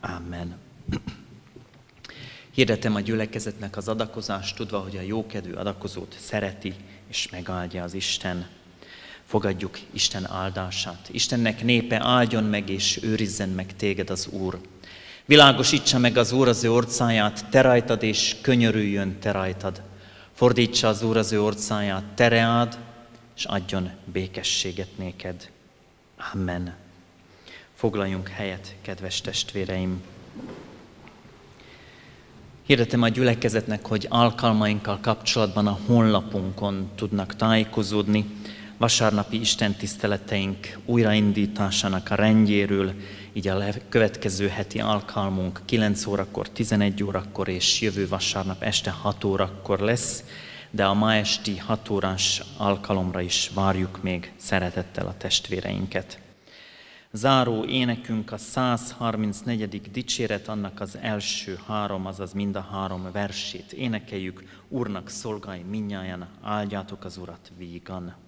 Amen. 0.00 0.56
Hirdetem 2.50 2.94
a 2.94 3.00
gyülekezetnek 3.00 3.76
az 3.76 3.88
adakozást, 3.88 4.56
tudva, 4.56 4.78
hogy 4.78 4.96
a 4.96 5.00
jókedvű 5.00 5.52
adakozót 5.52 6.16
szereti 6.20 6.74
és 7.08 7.28
megáldja 7.30 7.82
az 7.82 7.94
Isten. 7.94 8.46
Fogadjuk 9.28 9.78
Isten 9.90 10.30
áldását. 10.30 11.08
Istennek 11.10 11.62
népe 11.62 12.00
áldjon 12.02 12.44
meg 12.44 12.68
és 12.68 12.98
őrizzen 13.02 13.48
meg 13.48 13.76
téged 13.76 14.10
az 14.10 14.26
Úr. 14.26 14.60
Világosítsa 15.24 15.98
meg 15.98 16.16
az 16.16 16.32
Úr 16.32 16.48
az 16.48 16.64
ő 16.64 16.72
orcáját, 16.72 17.46
te 17.50 17.60
rajtad, 17.60 18.02
és 18.02 18.36
könyörüljön 18.40 19.18
te 19.18 19.30
rajtad. 19.30 19.82
Fordítsa 20.32 20.88
az 20.88 21.02
Úr 21.02 21.16
az 21.16 21.32
ő 21.32 21.42
orcáját, 21.42 22.04
te 22.14 22.28
reád, 22.28 22.78
és 23.36 23.44
adjon 23.44 23.90
békességet 24.04 24.98
néked. 24.98 25.50
Amen. 26.34 26.74
Foglaljunk 27.74 28.28
helyet, 28.28 28.74
kedves 28.82 29.20
testvéreim! 29.20 30.02
Hirdetem 32.66 33.02
a 33.02 33.08
gyülekezetnek, 33.08 33.86
hogy 33.86 34.06
alkalmainkkal 34.08 34.98
kapcsolatban 35.00 35.66
a 35.66 35.78
honlapunkon 35.86 36.90
tudnak 36.94 37.36
tájékozódni 37.36 38.24
vasárnapi 38.78 39.40
Isten 39.40 39.74
tiszteleteink 39.74 40.78
újraindításának 40.84 42.10
a 42.10 42.14
rendjéről, 42.14 42.94
így 43.32 43.48
a 43.48 43.64
következő 43.88 44.48
heti 44.48 44.80
alkalmunk 44.80 45.60
9 45.64 46.06
órakor, 46.06 46.48
11 46.48 47.02
órakor 47.02 47.48
és 47.48 47.80
jövő 47.80 48.08
vasárnap 48.08 48.62
este 48.62 48.90
6 48.90 49.24
órakor 49.24 49.78
lesz, 49.78 50.24
de 50.70 50.84
a 50.84 50.94
ma 50.94 51.14
esti 51.14 51.56
6 51.56 51.90
órás 51.90 52.42
alkalomra 52.56 53.20
is 53.20 53.50
várjuk 53.54 54.02
még 54.02 54.32
szeretettel 54.36 55.06
a 55.06 55.16
testvéreinket. 55.16 56.18
Záró 57.12 57.64
énekünk 57.64 58.32
a 58.32 58.36
134. 58.36 59.80
dicséret, 59.90 60.48
annak 60.48 60.80
az 60.80 60.98
első 61.00 61.58
három, 61.66 62.06
azaz 62.06 62.32
mind 62.32 62.56
a 62.56 62.68
három 62.70 63.08
versét 63.12 63.72
énekeljük. 63.72 64.42
Úrnak 64.68 65.08
szolgálj 65.08 65.62
minnyáján, 65.70 66.28
áldjátok 66.42 67.04
az 67.04 67.16
Urat 67.16 67.52
vígan. 67.56 68.27